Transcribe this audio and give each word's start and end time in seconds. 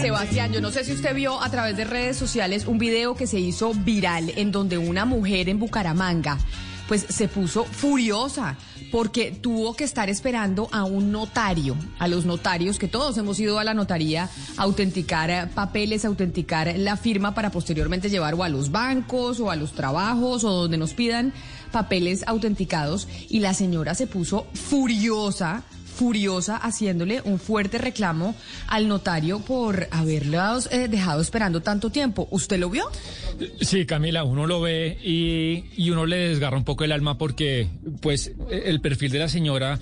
Sebastián, 0.00 0.52
yo 0.52 0.60
no 0.60 0.70
sé 0.70 0.84
si 0.84 0.92
usted 0.92 1.14
vio 1.14 1.42
a 1.42 1.50
través 1.50 1.76
de 1.76 1.84
redes 1.84 2.16
sociales 2.16 2.66
un 2.66 2.78
video 2.78 3.14
que 3.14 3.26
se 3.26 3.38
hizo 3.38 3.72
viral 3.74 4.32
en 4.36 4.52
donde 4.52 4.78
una 4.78 5.04
mujer 5.04 5.48
en 5.48 5.58
Bucaramanga 5.58 6.38
pues 6.88 7.06
se 7.08 7.28
puso 7.28 7.64
furiosa 7.64 8.56
porque 8.90 9.32
tuvo 9.32 9.74
que 9.74 9.84
estar 9.84 10.08
esperando 10.08 10.68
a 10.70 10.84
un 10.84 11.10
notario, 11.10 11.76
a 11.98 12.06
los 12.06 12.26
notarios, 12.26 12.78
que 12.78 12.86
todos 12.86 13.18
hemos 13.18 13.40
ido 13.40 13.58
a 13.58 13.64
la 13.64 13.74
notaría 13.74 14.30
a 14.56 14.62
autenticar 14.62 15.50
papeles, 15.50 16.04
autenticar 16.04 16.72
la 16.76 16.96
firma 16.96 17.34
para 17.34 17.50
posteriormente 17.50 18.08
llevar 18.08 18.34
o 18.34 18.44
a 18.44 18.48
los 18.48 18.70
bancos 18.70 19.40
o 19.40 19.50
a 19.50 19.56
los 19.56 19.72
trabajos 19.72 20.44
o 20.44 20.50
donde 20.50 20.76
nos 20.76 20.94
pidan 20.94 21.32
papeles 21.72 22.22
autenticados. 22.26 23.08
Y 23.28 23.40
la 23.40 23.54
señora 23.54 23.94
se 23.94 24.06
puso 24.06 24.46
furiosa 24.54 25.64
furiosa 25.94 26.56
haciéndole 26.56 27.22
un 27.24 27.38
fuerte 27.38 27.78
reclamo 27.78 28.34
al 28.66 28.88
notario 28.88 29.40
por 29.40 29.88
haberle 29.90 30.38
eh, 30.70 30.88
dejado 30.88 31.20
esperando 31.20 31.60
tanto 31.60 31.90
tiempo. 31.90 32.28
¿Usted 32.30 32.58
lo 32.58 32.70
vio? 32.70 32.84
Sí, 33.60 33.86
Camila, 33.86 34.24
uno 34.24 34.46
lo 34.46 34.60
ve 34.60 34.98
y 35.02 35.90
uno 35.90 36.06
le 36.06 36.28
desgarra 36.28 36.56
un 36.56 36.64
poco 36.64 36.84
el 36.84 36.92
alma 36.92 37.18
porque 37.18 37.68
pues 38.00 38.32
el 38.50 38.80
perfil 38.80 39.12
de 39.12 39.18
la 39.18 39.28
señora 39.28 39.78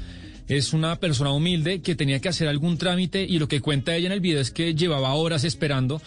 es 0.49 0.73
una 0.73 0.97
persona 0.97 1.31
humilde 1.31 1.81
que 1.81 1.95
tenía 1.95 2.21
que 2.21 2.29
hacer 2.29 2.49
algún 2.49 2.79
trámite 2.79 3.25
y 3.25 3.39
lo 3.39 3.49
que 3.49 3.61
cuenta 3.61 3.95
ella 3.95 4.07
en 4.07 4.13
el 4.13 4.21
video 4.21 4.41
es 4.41 4.51
que 4.51 4.75
llevaba 4.75 5.15
horas 5.15 5.45
esperando 5.45 6.03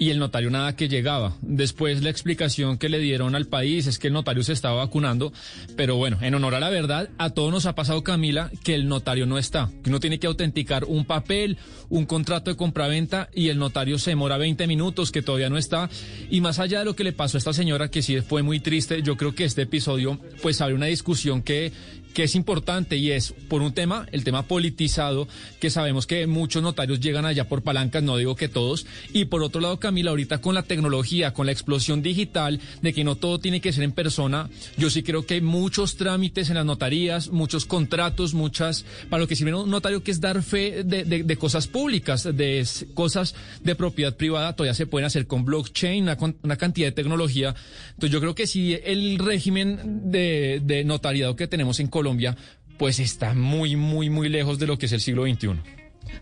y 0.00 0.08
el 0.08 0.18
notario 0.18 0.50
nada 0.50 0.74
que 0.74 0.88
llegaba. 0.88 1.36
Después 1.42 2.02
la 2.02 2.08
explicación 2.08 2.78
que 2.78 2.88
le 2.88 2.98
dieron 2.98 3.34
al 3.34 3.46
país 3.46 3.86
es 3.86 3.98
que 3.98 4.06
el 4.06 4.14
notario 4.14 4.42
se 4.42 4.54
estaba 4.54 4.76
vacunando, 4.76 5.30
pero 5.76 5.96
bueno, 5.96 6.16
en 6.22 6.34
honor 6.34 6.54
a 6.54 6.60
la 6.60 6.70
verdad, 6.70 7.10
a 7.18 7.30
todos 7.30 7.52
nos 7.52 7.66
ha 7.66 7.74
pasado, 7.74 8.02
Camila, 8.02 8.50
que 8.64 8.74
el 8.74 8.88
notario 8.88 9.26
no 9.26 9.36
está, 9.36 9.70
que 9.84 9.90
uno 9.90 10.00
tiene 10.00 10.18
que 10.18 10.26
autenticar 10.26 10.86
un 10.86 11.04
papel, 11.04 11.58
un 11.90 12.06
contrato 12.06 12.50
de 12.50 12.56
compraventa 12.56 13.28
y 13.34 13.48
el 13.48 13.58
notario 13.58 13.98
se 13.98 14.12
demora 14.12 14.38
20 14.38 14.66
minutos, 14.66 15.12
que 15.12 15.20
todavía 15.20 15.50
no 15.50 15.58
está. 15.58 15.90
Y 16.30 16.40
más 16.40 16.58
allá 16.60 16.78
de 16.78 16.86
lo 16.86 16.96
que 16.96 17.04
le 17.04 17.12
pasó 17.12 17.36
a 17.36 17.40
esta 17.40 17.52
señora, 17.52 17.90
que 17.90 18.00
sí 18.00 18.22
fue 18.22 18.42
muy 18.42 18.58
triste, 18.58 19.02
yo 19.02 19.18
creo 19.18 19.34
que 19.34 19.44
este 19.44 19.62
episodio 19.62 20.18
pues 20.40 20.62
abre 20.62 20.74
una 20.74 20.86
discusión 20.86 21.42
que 21.42 21.72
que 22.14 22.24
es 22.24 22.34
importante 22.34 22.96
y 22.96 23.10
es 23.10 23.32
por 23.48 23.62
un 23.62 23.72
tema, 23.72 24.06
el 24.12 24.24
tema 24.24 24.42
politizado, 24.42 25.28
que 25.60 25.70
sabemos 25.70 26.06
que 26.06 26.26
muchos 26.26 26.62
notarios 26.62 27.00
llegan 27.00 27.24
allá 27.24 27.48
por 27.48 27.62
palancas, 27.62 28.02
no 28.02 28.16
digo 28.16 28.36
que 28.36 28.48
todos, 28.48 28.86
y 29.12 29.26
por 29.26 29.42
otro 29.42 29.60
lado, 29.60 29.78
Camila, 29.78 30.10
ahorita 30.10 30.40
con 30.40 30.54
la 30.54 30.62
tecnología, 30.62 31.32
con 31.32 31.46
la 31.46 31.52
explosión 31.52 32.02
digital, 32.02 32.60
de 32.82 32.92
que 32.92 33.04
no 33.04 33.16
todo 33.16 33.38
tiene 33.38 33.60
que 33.60 33.72
ser 33.72 33.84
en 33.84 33.92
persona, 33.92 34.48
yo 34.76 34.90
sí 34.90 35.02
creo 35.02 35.26
que 35.26 35.34
hay 35.34 35.40
muchos 35.40 35.96
trámites 35.96 36.48
en 36.50 36.56
las 36.56 36.64
notarías, 36.64 37.28
muchos 37.30 37.66
contratos, 37.66 38.34
muchas, 38.34 38.84
para 39.08 39.22
lo 39.22 39.28
que 39.28 39.36
sirve 39.36 39.54
un 39.54 39.70
notario 39.70 40.02
que 40.02 40.10
es 40.10 40.20
dar 40.20 40.42
fe 40.42 40.84
de, 40.84 41.36
cosas 41.36 41.66
públicas, 41.66 42.24
de 42.24 42.66
cosas 42.94 43.34
de 43.62 43.74
propiedad 43.74 44.16
privada, 44.16 44.54
todavía 44.54 44.74
se 44.74 44.86
pueden 44.86 45.06
hacer 45.06 45.26
con 45.26 45.44
blockchain, 45.44 46.04
una, 46.04 46.16
una 46.42 46.56
cantidad 46.56 46.88
de 46.88 46.92
tecnología. 46.92 47.54
Entonces 47.90 48.10
yo 48.10 48.20
creo 48.20 48.34
que 48.34 48.46
sí, 48.46 48.76
el 48.84 49.18
régimen 49.18 50.10
de, 50.10 50.60
de 50.62 50.84
notariado 50.84 51.36
que 51.36 51.46
tenemos 51.46 51.80
en 51.80 51.86
Colombia, 51.88 51.99
Colombia, 52.00 52.34
pues 52.78 52.98
está 52.98 53.34
muy, 53.34 53.76
muy, 53.76 54.08
muy 54.08 54.30
lejos 54.30 54.58
de 54.58 54.66
lo 54.66 54.78
que 54.78 54.86
es 54.86 54.92
el 54.92 55.02
siglo 55.02 55.24
XXI. 55.24 55.60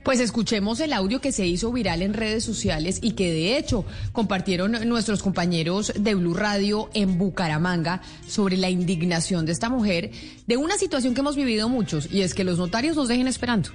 Pues 0.02 0.18
escuchemos 0.18 0.80
el 0.80 0.92
audio 0.92 1.20
que 1.20 1.30
se 1.30 1.46
hizo 1.46 1.70
viral 1.70 2.02
en 2.02 2.14
redes 2.14 2.42
sociales 2.42 2.98
y 3.00 3.12
que 3.12 3.30
de 3.30 3.56
hecho 3.56 3.84
compartieron 4.10 4.72
nuestros 4.88 5.22
compañeros 5.22 5.92
de 5.96 6.16
Blue 6.16 6.34
Radio 6.34 6.90
en 6.94 7.16
Bucaramanga 7.16 8.02
sobre 8.26 8.56
la 8.56 8.70
indignación 8.70 9.46
de 9.46 9.52
esta 9.52 9.68
mujer 9.70 10.10
de 10.48 10.56
una 10.56 10.76
situación 10.78 11.14
que 11.14 11.20
hemos 11.20 11.36
vivido 11.36 11.68
muchos 11.68 12.08
y 12.12 12.22
es 12.22 12.34
que 12.34 12.42
los 12.42 12.58
notarios 12.58 12.96
nos 12.96 13.06
dejen 13.06 13.28
esperando. 13.28 13.70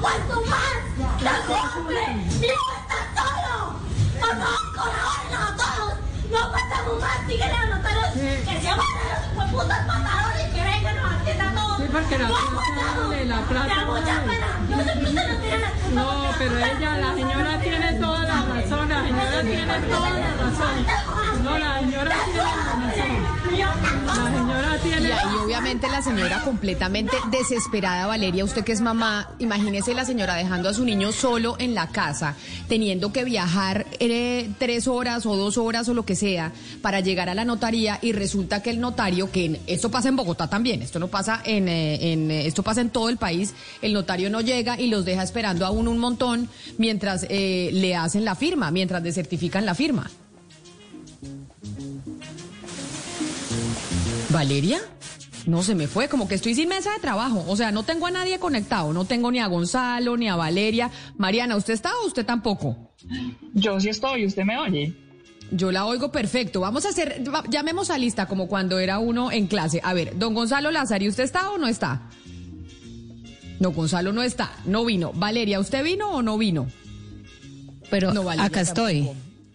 Aguanto 0.00 0.42
más. 0.46 1.22
¡La 1.22 1.32
hombre! 1.76 2.06
¡Mi 2.40 2.46
hijo 2.46 2.72
está 2.80 2.98
solo! 3.20 3.76
¡Por 4.18 4.30
favor, 4.30 4.64
colaboren 4.74 5.34
a 5.36 5.56
todos! 5.56 5.94
¡No 6.30 6.38
aguantamos 6.38 7.00
más! 7.00 7.26
Díganle 7.28 7.56
al 7.56 7.70
notario 7.70 8.02
que 8.14 8.60
se 8.60 8.68
van 8.68 8.80
a 8.80 9.44
los 9.44 9.50
putas 9.50 9.86
pantalones 9.86 10.48
y 10.48 10.54
que 10.54 10.62
vengan 10.62 10.98
a 10.98 11.20
atienda 11.20 11.50
a 11.50 11.54
todos. 11.54 11.76
Sí, 11.76 11.84
porque 11.92 12.18
la 12.18 12.28
no 12.28 12.34
la 13.24 13.40
plata. 13.42 13.74
Me 13.76 13.84
mucha 13.84 14.22
pena. 14.24 14.48
Yo 14.70 14.76
sé 14.78 14.92
que 14.98 15.04
usted 15.04 15.28
no 15.28 15.40
tiene 15.40 15.58
la 15.58 15.70
culpa. 15.70 16.00
No, 16.00 16.30
pero 16.38 16.58
ella, 16.58 16.96
la 16.96 17.14
señora 17.14 17.60
tiene 17.60 17.92
toda 17.94 18.22
la 18.24 18.42
razón. 18.42 18.88
La 18.88 19.02
señora 19.02 19.42
tiene 19.42 19.80
toda 19.80 20.10
la 20.10 20.34
razón. 20.34 21.44
No, 21.44 21.58
la 21.58 21.80
señora 21.80 22.16
tiene 22.24 22.42
la 22.42 22.52
razón. 22.54 23.39
Y 25.00 25.12
ahí 25.12 25.34
obviamente 25.44 25.88
la 25.88 26.02
señora 26.02 26.42
completamente 26.42 27.16
desesperada, 27.30 28.06
Valeria, 28.06 28.44
usted 28.44 28.64
que 28.64 28.72
es 28.72 28.80
mamá, 28.80 29.30
imagínese 29.38 29.94
la 29.94 30.04
señora 30.04 30.34
dejando 30.34 30.68
a 30.68 30.74
su 30.74 30.84
niño 30.84 31.12
solo 31.12 31.56
en 31.58 31.74
la 31.74 31.88
casa, 31.88 32.36
teniendo 32.68 33.12
que 33.12 33.24
viajar 33.24 33.86
eh, 33.98 34.50
tres 34.58 34.88
horas 34.88 35.26
o 35.26 35.36
dos 35.36 35.58
horas 35.58 35.88
o 35.88 35.94
lo 35.94 36.04
que 36.04 36.16
sea 36.16 36.52
para 36.82 37.00
llegar 37.00 37.28
a 37.28 37.34
la 37.34 37.44
notaría 37.44 37.98
y 38.00 38.12
resulta 38.12 38.62
que 38.62 38.70
el 38.70 38.80
notario, 38.80 39.30
que 39.30 39.60
esto 39.66 39.90
pasa 39.90 40.08
en 40.08 40.16
Bogotá 40.16 40.48
también, 40.48 40.82
esto 40.82 40.98
no 40.98 41.08
pasa 41.08 41.40
en, 41.44 41.68
eh, 41.68 42.14
eh, 42.14 42.46
esto 42.46 42.62
pasa 42.62 42.80
en 42.80 42.90
todo 42.90 43.08
el 43.08 43.16
país, 43.16 43.54
el 43.82 43.92
notario 43.92 44.30
no 44.30 44.40
llega 44.40 44.80
y 44.80 44.88
los 44.88 45.04
deja 45.04 45.22
esperando 45.22 45.66
aún 45.66 45.88
un 45.88 45.98
montón 45.98 46.48
mientras 46.78 47.26
le 47.28 47.96
hacen 47.96 48.24
la 48.24 48.34
firma, 48.34 48.70
mientras 48.70 49.02
desertifican 49.02 49.66
la 49.66 49.74
firma. 49.74 50.10
¿Valeria? 54.30 54.80
No 55.46 55.62
se 55.62 55.74
me 55.74 55.86
fue, 55.86 56.08
como 56.08 56.28
que 56.28 56.34
estoy 56.34 56.54
sin 56.54 56.68
mesa 56.68 56.92
de 56.92 57.00
trabajo. 57.00 57.44
O 57.48 57.56
sea, 57.56 57.72
no 57.72 57.82
tengo 57.82 58.06
a 58.06 58.10
nadie 58.10 58.38
conectado. 58.38 58.92
No 58.92 59.04
tengo 59.04 59.30
ni 59.30 59.38
a 59.38 59.46
Gonzalo, 59.46 60.16
ni 60.16 60.28
a 60.28 60.36
Valeria. 60.36 60.90
Mariana, 61.16 61.56
¿usted 61.56 61.74
está 61.74 61.90
o 62.02 62.06
usted 62.06 62.24
tampoco? 62.24 62.92
Yo 63.54 63.80
sí 63.80 63.88
estoy, 63.88 64.26
¿usted 64.26 64.44
me 64.44 64.58
oye? 64.58 64.94
Yo 65.50 65.72
la 65.72 65.86
oigo 65.86 66.12
perfecto. 66.12 66.60
Vamos 66.60 66.84
a 66.86 66.90
hacer, 66.90 67.24
llamemos 67.48 67.90
a 67.90 67.98
lista 67.98 68.26
como 68.26 68.46
cuando 68.46 68.78
era 68.78 68.98
uno 68.98 69.32
en 69.32 69.46
clase. 69.46 69.80
A 69.82 69.94
ver, 69.94 70.16
don 70.18 70.34
Gonzalo 70.34 70.70
Lázaro, 70.70 71.06
¿usted 71.08 71.24
está 71.24 71.50
o 71.50 71.58
no 71.58 71.66
está? 71.66 72.02
No, 73.58 73.72
Gonzalo 73.72 74.12
no 74.12 74.22
está, 74.22 74.52
no 74.64 74.84
vino. 74.84 75.12
Valeria, 75.14 75.58
¿usted 75.58 75.82
vino 75.82 76.10
o 76.10 76.22
no 76.22 76.38
vino? 76.38 76.68
Pero 77.90 78.14
no, 78.14 78.30
acá 78.30 78.60
estoy. 78.60 79.08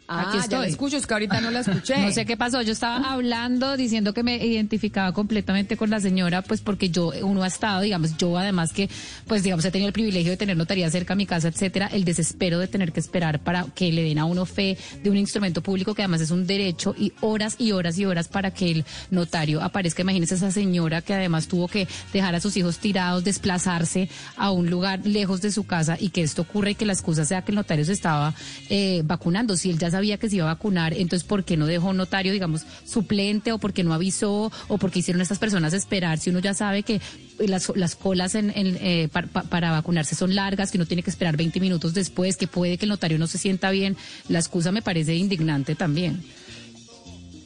Ah, 0.07 0.29
Aquí 0.29 0.37
estoy. 0.37 0.51
Ya 0.51 0.59
la 0.59 0.67
escucho, 0.67 0.97
es 0.97 1.07
que 1.07 1.13
ahorita 1.13 1.41
no 1.41 1.51
la 1.51 1.61
escuché. 1.61 1.97
no 1.97 2.11
sé 2.11 2.25
qué 2.25 2.37
pasó. 2.37 2.61
Yo 2.61 2.73
estaba 2.73 3.11
hablando, 3.11 3.75
diciendo 3.75 4.13
que 4.13 4.23
me 4.23 4.37
identificaba 4.37 5.13
completamente 5.13 5.77
con 5.77 5.89
la 5.89 5.99
señora, 5.99 6.43
pues 6.43 6.61
porque 6.61 6.89
yo, 6.89 7.11
uno 7.23 7.43
ha 7.43 7.47
estado, 7.47 7.81
digamos, 7.81 8.15
yo 8.17 8.37
además 8.37 8.71
que, 8.71 8.89
pues 9.27 9.43
digamos, 9.43 9.65
he 9.65 9.71
tenido 9.71 9.87
el 9.87 9.93
privilegio 9.93 10.31
de 10.31 10.37
tener 10.37 10.57
notaría 10.57 10.89
cerca 10.91 11.13
a 11.13 11.15
mi 11.15 11.25
casa, 11.25 11.47
etcétera, 11.47 11.87
el 11.91 12.05
desespero 12.05 12.59
de 12.59 12.67
tener 12.67 12.91
que 12.91 12.99
esperar 12.99 13.39
para 13.39 13.65
que 13.73 13.91
le 13.91 14.03
den 14.03 14.19
a 14.19 14.25
uno 14.25 14.45
fe 14.45 14.77
de 15.03 15.09
un 15.09 15.17
instrumento 15.17 15.61
público 15.63 15.95
que 15.95 16.03
además 16.03 16.21
es 16.21 16.31
un 16.31 16.45
derecho 16.45 16.93
y 16.97 17.13
horas 17.21 17.55
y 17.57 17.71
horas 17.71 17.97
y 17.97 18.05
horas 18.05 18.27
para 18.27 18.51
que 18.51 18.71
el 18.71 18.85
notario 19.09 19.61
aparezca. 19.61 20.03
Imagínese 20.03 20.35
esa 20.35 20.51
señora 20.51 21.01
que 21.01 21.13
además 21.13 21.47
tuvo 21.47 21.67
que 21.67 21.87
dejar 22.13 22.35
a 22.35 22.39
sus 22.39 22.55
hijos 22.57 22.77
tirados, 22.77 23.23
desplazarse 23.23 24.09
a 24.37 24.51
un 24.51 24.69
lugar 24.69 25.05
lejos 25.05 25.41
de 25.41 25.51
su 25.51 25.65
casa 25.65 25.97
y 25.99 26.09
que 26.09 26.21
esto 26.21 26.43
ocurre 26.43 26.71
y 26.71 26.75
que 26.75 26.85
la 26.85 26.93
excusa 26.93 27.25
sea 27.25 27.41
que 27.41 27.51
el 27.51 27.55
notario 27.55 27.85
se 27.85 27.93
estaba 27.93 28.33
eh, 28.69 29.01
vacunando. 29.03 29.57
Si 29.57 29.69
él 29.69 29.79
ya 29.79 29.89
sabía 29.95 30.17
que 30.17 30.29
se 30.29 30.35
iba 30.35 30.45
a 30.45 30.53
vacunar, 30.53 30.93
entonces 30.93 31.25
¿por 31.25 31.45
qué 31.45 31.55
no 31.55 31.65
dejó 31.65 31.89
un 31.89 31.97
notario, 31.97 32.33
digamos, 32.33 32.63
suplente 32.85 33.53
o 33.53 33.59
por 33.59 33.71
qué 33.71 33.81
no 33.83 33.93
avisó 33.93 34.51
o 34.67 34.77
por 34.77 34.91
qué 34.91 34.99
hicieron 34.99 35.21
estas 35.21 35.39
personas 35.39 35.73
esperar? 35.73 36.19
Si 36.19 36.29
uno 36.29 36.39
ya 36.39 36.53
sabe 36.53 36.83
que 36.83 36.99
las, 37.39 37.71
las 37.75 37.95
colas 37.95 38.35
en, 38.35 38.51
eh, 38.55 39.07
para 39.49 39.71
vacunarse 39.71 40.13
son 40.15 40.35
largas, 40.35 40.71
que 40.71 40.77
uno 40.77 40.85
tiene 40.85 41.01
que 41.01 41.09
esperar 41.09 41.37
20 41.37 41.61
minutos 41.61 41.93
después, 41.93 42.35
que 42.35 42.47
puede 42.47 42.77
que 42.77 42.85
el 42.85 42.89
notario 42.89 43.17
no 43.17 43.27
se 43.27 43.37
sienta 43.37 43.71
bien, 43.71 43.95
la 44.27 44.39
excusa 44.39 44.73
me 44.73 44.81
parece 44.81 45.15
indignante 45.15 45.75
también. 45.75 46.21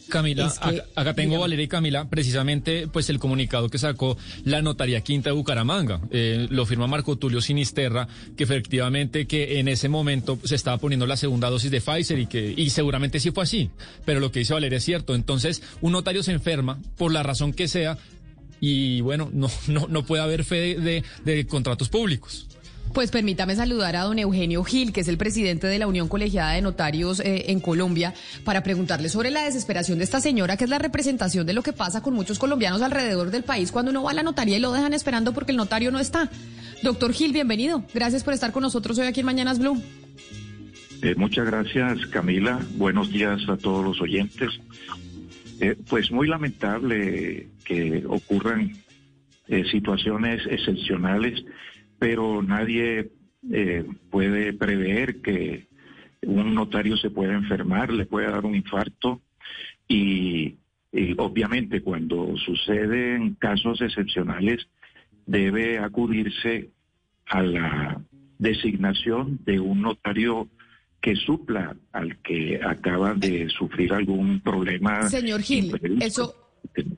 Camila, 0.10 0.52
acá, 0.96 1.14
tengo 1.14 1.40
Valeria 1.40 1.66
y 1.66 1.68
Camila, 1.68 2.10
precisamente 2.10 2.88
pues 2.88 3.10
el 3.10 3.20
comunicado 3.20 3.70
que 3.70 3.78
sacó 3.78 4.18
la 4.44 4.62
Notaría 4.62 5.02
Quinta 5.02 5.30
de 5.30 5.36
Bucaramanga. 5.36 6.02
Eh, 6.12 6.48
lo 6.50 6.66
firma 6.66 6.88
Marco 6.88 7.18
Tulio 7.18 7.42
Sinisterra, 7.42 8.08
que 8.36 8.44
efectivamente 8.44 9.28
que 9.28 9.60
en 9.60 9.68
ese 9.68 9.90
momento 9.90 10.38
se 10.44 10.56
estaba 10.56 10.78
poniendo 10.78 11.06
la 11.08 11.18
segunda 11.18 11.50
dosis 11.50 11.72
de 11.72 11.82
Pfizer 11.82 12.20
y 12.20 12.26
que 12.28 12.54
y 12.56 12.70
seguramente 12.72 13.20
sí 13.20 13.32
fue 13.32 13.44
así. 13.44 13.70
Pero 14.06 14.20
lo 14.20 14.32
que 14.32 14.40
dice 14.40 14.54
Valeria 14.54 14.78
es 14.78 14.84
cierto. 14.84 15.16
Entonces, 15.16 15.62
un 15.82 15.94
notario 15.94 16.24
se 16.24 16.32
enferma 16.32 16.80
por 16.98 17.14
la 17.14 17.24
razón 17.24 17.54
que 17.54 17.68
sea 17.68 17.98
y 18.60 19.02
bueno, 19.02 19.30
no, 19.32 19.50
no, 19.68 19.88
no 19.88 20.06
puede 20.06 20.24
haber 20.24 20.44
fe 20.44 20.78
de 20.78 21.48
contratos 21.48 21.90
públicos. 21.90 22.49
Pues 22.94 23.12
permítame 23.12 23.56
saludar 23.56 23.96
a 23.96 24.04
don 24.04 24.18
Eugenio 24.18 24.64
Gil, 24.64 24.92
que 24.92 25.02
es 25.02 25.08
el 25.08 25.18
presidente 25.18 25.68
de 25.68 25.78
la 25.78 25.86
Unión 25.86 26.08
Colegiada 26.08 26.54
de 26.54 26.62
Notarios 26.62 27.20
eh, 27.20 27.46
en 27.48 27.60
Colombia, 27.60 28.16
para 28.44 28.64
preguntarle 28.64 29.10
sobre 29.10 29.30
la 29.30 29.44
desesperación 29.44 30.00
de 30.00 30.06
esta 30.06 30.20
señora, 30.20 30.58
que 30.58 30.64
es 30.64 30.70
la 30.70 30.80
representación 30.80 31.46
de 31.46 31.54
lo 31.54 31.62
que 31.62 31.72
pasa 31.72 32.02
con 32.02 32.16
muchos 32.16 32.40
colombianos 32.40 32.82
alrededor 32.82 33.30
del 33.30 33.44
país 33.44 33.72
cuando 33.72 33.92
uno 33.92 34.04
va 34.04 34.12
a 34.12 34.16
la 34.16 34.24
notaría 34.24 34.58
y 34.58 34.60
lo 34.60 34.72
dejan 34.72 34.94
esperando 34.94 35.34
porque 35.34 35.52
el 35.52 35.58
notario 35.58 35.92
no 35.92 36.00
está. 36.00 36.32
Doctor 36.82 37.14
Gil, 37.14 37.32
bienvenido. 37.32 37.84
Gracias 37.94 38.24
por 38.24 38.34
estar 38.34 38.52
con 38.52 38.64
nosotros 38.64 38.98
hoy 38.98 39.06
aquí 39.06 39.20
en 39.20 39.28
Mañanas 39.28 39.60
Blue. 39.60 39.82
Eh, 41.04 41.14
muchas 41.16 41.46
gracias, 41.46 42.08
Camila. 42.08 42.60
Buenos 42.76 43.12
días 43.12 43.40
a 43.48 43.56
todos 43.58 43.86
los 43.86 44.02
oyentes. 44.02 44.50
Eh, 45.62 45.76
pues 45.88 46.12
muy 46.12 46.28
lamentable 46.28 47.50
que 47.64 48.04
ocurran 48.08 48.74
situaciones 49.72 50.44
excepcionales, 50.48 51.44
pero 52.00 52.42
nadie 52.42 53.12
eh, 53.52 53.86
puede 54.10 54.54
prever 54.54 55.22
que 55.22 55.68
un 56.24 56.54
notario 56.56 56.98
se 56.98 57.10
pueda 57.10 57.34
enfermar, 57.34 57.92
le 57.92 58.06
pueda 58.06 58.32
dar 58.32 58.46
un 58.46 58.56
infarto 58.56 59.22
y, 59.88 60.56
y 60.92 61.14
obviamente 61.18 61.82
cuando 61.82 62.36
suceden 62.38 63.36
casos 63.36 63.82
excepcionales 63.82 64.68
debe 65.26 65.80
acudirse 65.80 66.70
a 67.28 67.42
la 67.44 68.02
designación 68.38 69.40
de 69.46 69.60
un 69.60 69.82
notario 69.82 70.50
que 71.02 71.16
supla 71.16 71.76
al 71.94 72.18
que 72.18 72.60
acaba 72.66 73.14
de 73.14 73.48
sufrir 73.50 73.94
algún 73.94 74.42
problema. 74.42 75.10
Señor 75.10 75.42
Gil, 75.42 75.74
eso, 76.02 76.36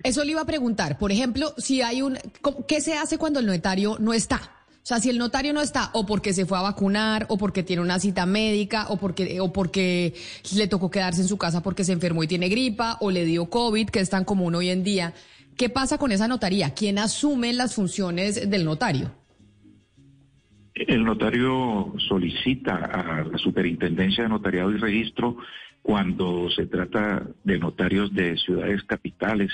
eso 0.04 0.24
le 0.24 0.32
iba 0.32 0.42
a 0.42 0.46
preguntar. 0.46 0.98
Por 0.98 1.12
ejemplo, 1.12 1.54
si 1.58 1.82
hay 1.82 2.02
un, 2.02 2.18
¿cómo- 2.42 2.66
¿qué 2.66 2.82
se 2.82 2.94
hace 2.96 3.18
cuando 3.20 3.40
el 3.40 3.46
notario 3.46 3.98
no 4.00 4.14
está? 4.14 4.61
O 4.84 4.86
sea, 4.86 5.00
si 5.00 5.12
el 5.12 5.20
notario 5.20 5.54
no 5.54 5.62
está, 5.62 5.92
o 5.94 6.08
porque 6.08 6.34
se 6.34 6.48
fue 6.48 6.58
a 6.58 6.62
vacunar, 6.62 7.28
o 7.30 7.38
porque 7.38 7.62
tiene 7.62 7.84
una 7.84 8.00
cita 8.00 8.26
médica, 8.26 8.88
o 8.90 8.98
porque, 8.98 9.40
o 9.40 9.54
porque 9.54 10.16
le 10.56 10.68
tocó 10.68 10.90
quedarse 10.90 11.22
en 11.22 11.28
su 11.28 11.38
casa 11.38 11.62
porque 11.62 11.84
se 11.84 11.92
enfermó 11.92 12.24
y 12.24 12.28
tiene 12.28 12.50
gripa, 12.50 12.98
o 13.00 13.12
le 13.12 13.24
dio 13.24 13.48
COVID, 13.48 13.90
que 13.90 14.00
es 14.00 14.10
tan 14.10 14.26
común 14.26 14.56
hoy 14.56 14.70
en 14.70 14.84
día. 14.84 15.14
¿Qué 15.56 15.70
pasa 15.70 16.00
con 16.00 16.12
esa 16.12 16.28
notaría? 16.28 16.74
¿Quién 16.74 16.98
asume 16.98 17.54
las 17.54 17.76
funciones 17.76 18.50
del 18.50 18.66
notario? 18.66 19.12
El 20.74 21.04
notario 21.04 21.94
solicita 22.10 22.76
a 22.76 23.24
la 23.24 23.38
Superintendencia 23.38 24.24
de 24.24 24.30
Notariado 24.30 24.72
y 24.72 24.78
Registro 24.78 25.38
cuando 25.84 26.50
se 26.50 26.66
trata 26.66 27.28
de 27.44 27.60
notarios 27.60 28.12
de 28.16 28.36
ciudades 28.38 28.82
capitales 28.84 29.52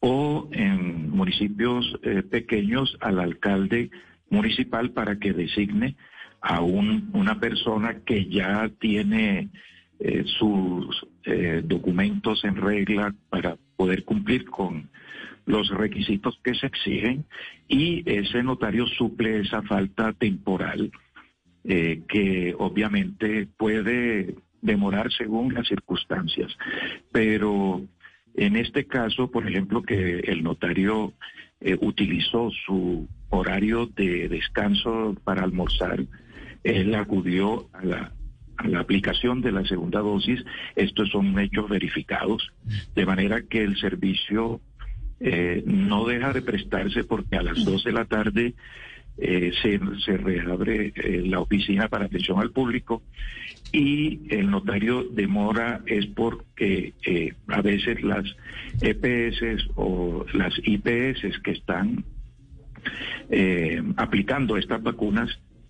o 0.00 0.48
en 0.52 1.10
municipios 1.10 1.98
eh, 2.02 2.22
pequeños 2.22 2.96
al 3.00 3.20
alcalde 3.20 3.90
municipal 4.30 4.90
para 4.92 5.16
que 5.18 5.32
designe 5.32 5.96
a 6.40 6.62
un- 6.62 7.10
una 7.12 7.38
persona 7.38 8.00
que 8.06 8.26
ya 8.26 8.70
tiene 8.80 9.48
eh, 10.02 10.24
sus 10.38 11.06
eh, 11.24 11.60
documentos 11.62 12.42
en 12.44 12.56
regla 12.56 13.14
para 13.28 13.58
poder 13.76 14.04
cumplir 14.04 14.46
con 14.46 14.88
los 15.44 15.68
requisitos 15.68 16.40
que 16.42 16.54
se 16.54 16.68
exigen 16.68 17.26
y 17.68 18.02
ese 18.10 18.42
notario 18.42 18.86
suple 18.86 19.40
esa 19.40 19.60
falta 19.62 20.14
temporal 20.14 20.90
eh, 21.64 22.00
que 22.08 22.54
obviamente 22.58 23.46
puede 23.58 24.36
demorar 24.62 25.12
según 25.12 25.52
las 25.52 25.68
circunstancias. 25.68 26.56
Pero 27.12 27.82
en 28.36 28.56
este 28.56 28.86
caso, 28.86 29.30
por 29.30 29.46
ejemplo, 29.46 29.82
que 29.82 30.20
el 30.20 30.42
notario 30.42 31.12
utilizó 31.82 32.50
su 32.64 33.06
horario 33.30 33.86
de 33.86 34.28
descanso 34.28 35.16
para 35.24 35.42
almorzar, 35.42 36.04
él 36.62 36.94
acudió 36.94 37.68
a 37.72 37.84
la, 37.84 38.12
aplicación 38.78 39.40
de 39.40 39.52
la 39.52 39.64
segunda 39.64 40.00
dosis. 40.00 40.44
Estos 40.76 41.08
son 41.08 41.38
hechos 41.38 41.68
verificados, 41.68 42.52
de 42.94 43.06
manera 43.06 43.40
que 43.40 43.62
el 43.62 43.78
servicio 43.78 44.60
eh, 45.18 45.62
no 45.64 46.04
deja 46.04 46.34
de 46.34 46.42
prestarse 46.42 47.04
porque 47.04 47.36
a 47.36 47.42
las 47.42 47.64
2 47.64 47.84
de 47.84 47.92
la 47.92 48.04
tarde 48.04 48.54
eh, 49.22 49.52
se, 49.60 49.78
se 50.04 50.16
reabre 50.16 50.92
eh, 50.96 51.22
la 51.26 51.40
oficina 51.40 51.88
para 51.88 52.06
atención 52.06 52.40
al 52.40 52.52
público 52.52 53.02
y 53.72 54.20
el 54.30 54.50
notario 54.50 55.04
demora 55.04 55.82
es 55.84 56.06
porque 56.06 56.94
eh, 57.04 57.34
a 57.48 57.60
veces 57.60 58.02
las 58.02 58.24
EPS 58.80 59.68
o 59.74 60.24
las 60.32 60.54
IPS 60.64 61.38
que 61.44 61.50
están 61.50 62.04
eh, 63.30 63.82
aplicando 63.96 64.56
estas 64.56 64.82
vacunas 64.82 65.28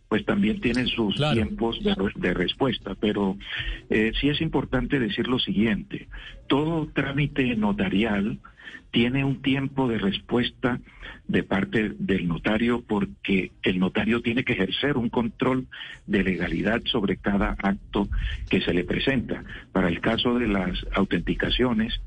pues 0.08 0.24
también 0.24 0.60
tienen 0.60 0.88
sus 0.88 1.14
Claro. 1.14 1.34
tiempos 1.34 1.80
de, 1.84 1.94
de 2.16 2.34
respuesta, 2.34 2.96
pero 2.98 3.36
eh, 3.90 4.10
sí 4.20 4.28
es 4.28 4.40
importante 4.40 4.98
decir 4.98 5.28
lo 5.28 5.38
siguiente, 5.38 6.08
todo 6.48 6.88
trámite 6.92 7.54
notarial 7.54 8.40
tiene 8.90 9.24
un 9.24 9.40
tiempo 9.40 9.86
de 9.86 9.98
respuesta 9.98 10.80
de 11.28 11.44
parte 11.44 11.92
del 11.96 12.26
notario 12.26 12.82
porque 12.84 13.52
el 13.62 13.78
notario 13.78 14.20
tiene 14.20 14.42
que 14.42 14.54
ejercer 14.54 14.96
un 14.96 15.10
control 15.10 15.68
de 16.08 16.24
legalidad 16.24 16.82
sobre 16.86 17.16
cada 17.16 17.54
acto 17.62 18.08
que 18.48 18.60
se 18.60 18.74
le 18.74 18.82
presenta. 18.82 19.44
Para 19.70 19.86
el 19.86 20.00
caso 20.00 20.36
de 20.40 20.48
las 20.48 20.84
autenticaciones 20.92 22.00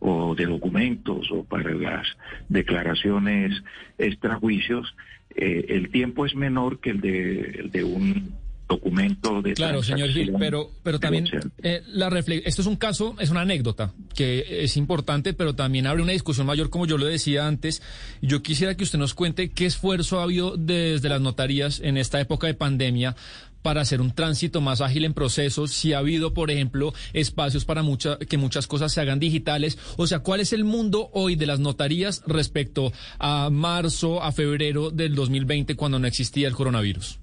o 0.00 0.34
de 0.34 0.46
documentos 0.46 1.30
o 1.30 1.44
para 1.44 1.72
las 1.74 2.06
declaraciones 2.48 3.62
extrajuicios, 3.98 4.94
eh, 5.34 5.66
el 5.68 5.90
tiempo 5.90 6.26
es 6.26 6.34
menor 6.34 6.80
que 6.80 6.90
el 6.90 7.00
de, 7.00 7.40
el 7.60 7.70
de 7.70 7.84
un 7.84 8.34
documento 8.68 9.40
de 9.40 9.54
Claro, 9.54 9.82
señor 9.82 10.10
Gil, 10.10 10.34
pero, 10.38 10.70
pero 10.82 11.00
también 11.00 11.26
eh, 11.62 11.82
la 11.86 12.08
esto 12.18 12.62
es 12.62 12.66
un 12.66 12.76
caso, 12.76 13.16
es 13.18 13.30
una 13.30 13.40
anécdota 13.40 13.92
que 14.14 14.62
es 14.64 14.76
importante, 14.76 15.32
pero 15.32 15.54
también 15.54 15.86
abre 15.86 16.02
una 16.02 16.12
discusión 16.12 16.46
mayor, 16.46 16.68
como 16.68 16.86
yo 16.86 16.98
lo 16.98 17.06
decía 17.06 17.46
antes. 17.46 17.82
Yo 18.20 18.42
quisiera 18.42 18.76
que 18.76 18.84
usted 18.84 18.98
nos 18.98 19.14
cuente 19.14 19.50
qué 19.50 19.66
esfuerzo 19.66 20.20
ha 20.20 20.24
habido 20.24 20.56
desde 20.56 21.08
las 21.08 21.20
notarías 21.20 21.80
en 21.80 21.96
esta 21.96 22.20
época 22.20 22.46
de 22.46 22.54
pandemia 22.54 23.16
para 23.62 23.80
hacer 23.80 24.00
un 24.00 24.14
tránsito 24.14 24.60
más 24.60 24.80
ágil 24.80 25.04
en 25.04 25.14
procesos, 25.14 25.72
si 25.72 25.92
ha 25.92 25.98
habido, 25.98 26.34
por 26.34 26.50
ejemplo, 26.50 26.92
espacios 27.12 27.64
para 27.64 27.82
mucha, 27.82 28.18
que 28.18 28.38
muchas 28.38 28.66
cosas 28.66 28.92
se 28.92 29.00
hagan 29.00 29.18
digitales, 29.18 29.78
o 29.96 30.06
sea, 30.06 30.20
¿cuál 30.20 30.40
es 30.40 30.52
el 30.52 30.64
mundo 30.64 31.10
hoy 31.12 31.36
de 31.36 31.46
las 31.46 31.60
notarías 31.60 32.22
respecto 32.26 32.92
a 33.18 33.50
marzo, 33.50 34.22
a 34.22 34.32
febrero 34.32 34.90
del 34.90 35.14
2020, 35.14 35.74
cuando 35.76 35.98
no 35.98 36.06
existía 36.06 36.48
el 36.48 36.54
coronavirus? 36.54 37.20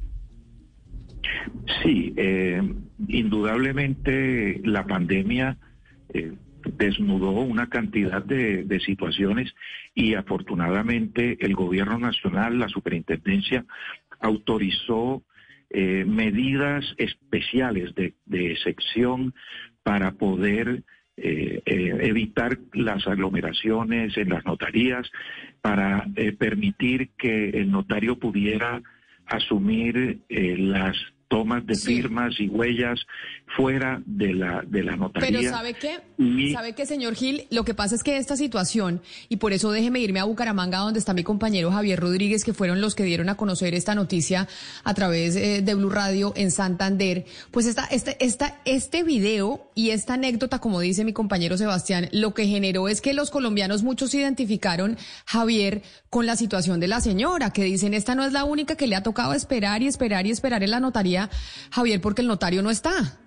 Sí, 1.84 2.14
eh, 2.18 2.62
indudablemente 3.08 4.62
la 4.64 4.86
pandemia 4.86 5.58
eh, 6.14 6.34
desnudó 6.78 7.32
una 7.32 7.70
cantidad 7.70 8.24
de, 8.24 8.64
de 8.64 8.80
situaciones 8.80 9.54
y 9.94 10.16
afortunadamente 10.16 11.38
el 11.40 11.56
gobierno 11.56 11.98
nacional, 11.98 12.60
la 12.60 12.70
superintendencia, 12.70 13.66
autorizó 14.20 15.24
eh, 15.78 16.06
medidas 16.06 16.86
especiales 16.98 17.94
de, 17.96 18.14
de 18.26 18.56
sección 18.64 19.34
para 19.84 20.14
poder 20.14 20.84
eh, 21.18 21.62
eh, 21.66 21.98
evitar 22.00 22.58
las 22.72 23.06
aglomeraciones 23.06 24.16
en 24.16 24.30
las 24.30 24.46
notarías, 24.46 25.12
para 25.60 26.08
permitir 26.40 27.10
que 27.18 27.50
el 27.50 27.72
notario 27.72 28.18
pudiera 28.18 28.82
asumir 29.26 30.22
las 30.30 30.96
tomas 31.28 31.66
de 31.66 31.76
Sí. 31.76 31.96
firmas 31.96 32.34
y 32.40 32.48
huellas 32.48 33.00
fuera 33.56 34.02
de 34.06 34.34
la 34.34 34.64
de 34.66 34.84
la 34.84 34.96
notaría. 34.96 35.30
Pero 35.40 35.50
¿sabe 35.50 35.74
qué? 35.74 36.00
Y- 36.18 36.54
¿Sabe 36.54 36.74
qué, 36.74 36.86
señor 36.86 37.16
Gil? 37.16 37.46
Lo 37.52 37.64
que 37.64 37.74
pasa 37.74 37.96
es 37.96 38.04
que 38.04 38.18
esta 38.18 38.36
situación, 38.38 39.02
y 39.30 39.38
por 39.38 39.54
eso 39.54 39.72
déjeme 39.72 40.00
irme 40.00 40.20
a 40.20 40.24
Bucaramanga, 40.26 40.80
donde 40.80 41.00
está 41.00 41.14
mi 41.14 41.24
compañero 41.24 41.72
Javier 41.72 42.00
Rodríguez, 42.00 42.44
que 42.44 42.54
fueron 42.54 42.82
los 42.82 42.96
que 42.96 43.04
dieron 43.04 43.30
a 43.30 43.36
conocer 43.36 43.74
esta 43.76 43.96
noticia 43.96 44.48
a 44.84 44.94
través 44.94 45.36
eh, 45.36 45.62
de 45.62 45.74
Blue 45.76 45.90
Radio 45.90 46.34
en 46.36 46.52
Santander, 46.52 47.26
pues 47.52 47.66
esta, 47.66 47.86
este, 47.86 48.18
esta, 48.24 48.60
este 48.66 49.04
video 49.04 49.70
y 49.76 49.90
esta 49.92 50.14
anécdota, 50.16 50.60
como 50.60 50.80
dice 50.80 51.04
mi 51.06 51.14
compañero 51.14 51.58
Sebastián, 51.58 52.10
lo 52.12 52.34
que 52.34 52.48
generó 52.48 52.88
es 52.88 53.02
que 53.02 53.14
los 53.14 53.30
colombianos 53.32 53.84
muchos 53.84 54.12
se 54.12 54.20
identificaron, 54.20 54.98
Javier, 55.26 55.82
con 56.10 56.26
la 56.26 56.36
situación 56.36 56.80
de 56.80 56.88
la 56.88 57.02
señora, 57.02 57.52
que 57.52 57.64
dicen, 57.64 57.94
esta 57.94 58.16
no 58.16 58.24
es 58.26 58.32
la 58.32 58.46
única 58.46 58.76
que 58.76 58.88
le 58.88 58.96
ha 58.96 59.04
tocado 59.04 59.34
esperar 59.34 59.82
y 59.84 59.88
esperar 59.88 60.26
y 60.28 60.32
esperar 60.32 60.64
en 60.64 60.72
la 60.72 60.80
Javier, 61.72 62.02
porque 62.02 62.22
el 62.22 62.28
notario 62.28 62.62
no 62.62 62.72
está. 62.72 63.20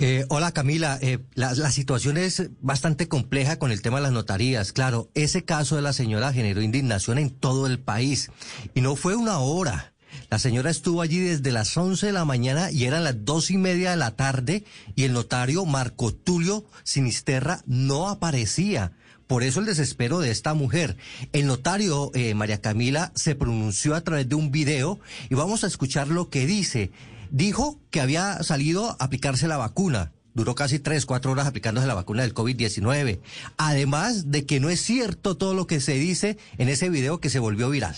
Eh, 0.00 0.26
hola 0.28 0.50
Camila, 0.52 0.98
Eh, 1.00 1.20
la, 1.34 1.54
la 1.54 1.70
situación 1.70 2.16
es 2.16 2.50
bastante 2.60 3.06
compleja 3.06 3.58
con 3.58 3.70
el 3.70 3.80
tema 3.80 3.98
de 3.98 4.04
las 4.04 4.12
notarías. 4.12 4.72
Claro, 4.72 5.10
ese 5.14 5.44
caso 5.44 5.76
de 5.76 5.82
la 5.82 5.92
señora 5.92 6.32
generó 6.32 6.62
indignación 6.62 7.18
en 7.18 7.30
todo 7.30 7.66
el 7.66 7.78
país 7.78 8.30
y 8.74 8.80
no 8.80 8.96
fue 8.96 9.14
una 9.14 9.38
hora. 9.38 9.92
La 10.30 10.38
señora 10.38 10.70
estuvo 10.70 11.02
allí 11.02 11.18
desde 11.20 11.52
las 11.52 11.76
11 11.76 12.06
de 12.06 12.12
la 12.12 12.24
mañana 12.24 12.70
y 12.70 12.84
eran 12.84 13.04
las 13.04 13.24
dos 13.24 13.50
y 13.50 13.58
media 13.58 13.90
de 13.90 13.96
la 13.96 14.12
tarde 14.16 14.64
y 14.94 15.04
el 15.04 15.12
notario 15.12 15.64
Marco 15.64 16.12
Tulio 16.12 16.64
Sinisterra 16.82 17.62
no 17.66 18.08
aparecía. 18.08 18.92
Por 19.26 19.42
eso 19.42 19.60
el 19.60 19.66
desespero 19.66 20.20
de 20.20 20.30
esta 20.30 20.54
mujer. 20.54 20.96
El 21.32 21.46
notario, 21.46 22.10
eh, 22.14 22.34
María 22.34 22.60
Camila, 22.60 23.12
se 23.14 23.34
pronunció 23.34 23.94
a 23.94 24.02
través 24.02 24.28
de 24.28 24.34
un 24.34 24.50
video 24.50 25.00
y 25.30 25.34
vamos 25.34 25.64
a 25.64 25.66
escuchar 25.66 26.08
lo 26.08 26.28
que 26.28 26.46
dice. 26.46 26.90
Dijo 27.30 27.80
que 27.90 28.00
había 28.00 28.42
salido 28.42 28.90
a 28.90 29.04
aplicarse 29.04 29.48
la 29.48 29.56
vacuna. 29.56 30.12
Duró 30.34 30.54
casi 30.54 30.80
tres, 30.80 31.06
cuatro 31.06 31.30
horas 31.30 31.46
aplicándose 31.46 31.86
la 31.86 31.94
vacuna 31.94 32.22
del 32.22 32.34
COVID-19. 32.34 33.20
Además 33.56 34.30
de 34.30 34.44
que 34.46 34.60
no 34.60 34.68
es 34.68 34.80
cierto 34.80 35.36
todo 35.36 35.54
lo 35.54 35.66
que 35.66 35.80
se 35.80 35.94
dice 35.94 36.38
en 36.58 36.68
ese 36.68 36.90
video 36.90 37.20
que 37.20 37.30
se 37.30 37.38
volvió 37.38 37.70
viral. 37.70 37.94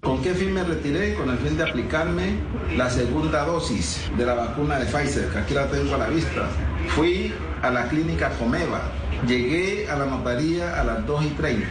¿Con 0.00 0.22
qué 0.22 0.34
fin 0.34 0.52
me 0.52 0.64
retiré? 0.64 1.14
Con 1.14 1.30
el 1.30 1.38
fin 1.38 1.56
de 1.56 1.62
aplicarme 1.62 2.38
la 2.76 2.90
segunda 2.90 3.44
dosis 3.44 4.00
de 4.16 4.24
la 4.24 4.34
vacuna 4.34 4.78
de 4.78 4.86
Pfizer, 4.86 5.28
que 5.28 5.38
aquí 5.38 5.54
la 5.54 5.70
tengo 5.70 5.94
a 5.94 5.98
la 5.98 6.08
vista. 6.08 6.48
Fui 6.88 7.32
a 7.62 7.70
la 7.70 7.88
clínica 7.88 8.30
Comeva. 8.38 8.99
Llegué 9.26 9.88
a 9.88 9.96
la 9.96 10.06
notaría 10.06 10.80
a 10.80 10.84
las 10.84 11.06
2 11.06 11.24
y 11.24 11.28
30. 11.30 11.66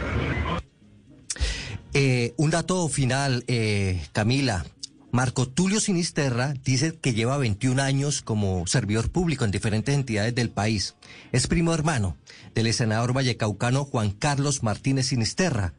Eh, 1.92 2.34
un 2.36 2.50
dato 2.50 2.88
final, 2.88 3.44
eh, 3.48 4.00
Camila. 4.12 4.64
Marco 5.12 5.48
Tulio 5.48 5.80
Sinisterra 5.80 6.54
dice 6.64 6.96
que 7.00 7.14
lleva 7.14 7.36
21 7.36 7.82
años 7.82 8.22
como 8.22 8.64
servidor 8.68 9.10
público 9.10 9.44
en 9.44 9.50
diferentes 9.50 9.92
entidades 9.92 10.32
del 10.36 10.50
país. 10.50 10.94
Es 11.32 11.48
primo 11.48 11.74
hermano 11.74 12.16
del 12.54 12.72
senador 12.72 13.12
vallecaucano 13.12 13.84
Juan 13.84 14.12
Carlos 14.12 14.62
Martínez 14.62 15.06
Sinisterra, 15.06 15.74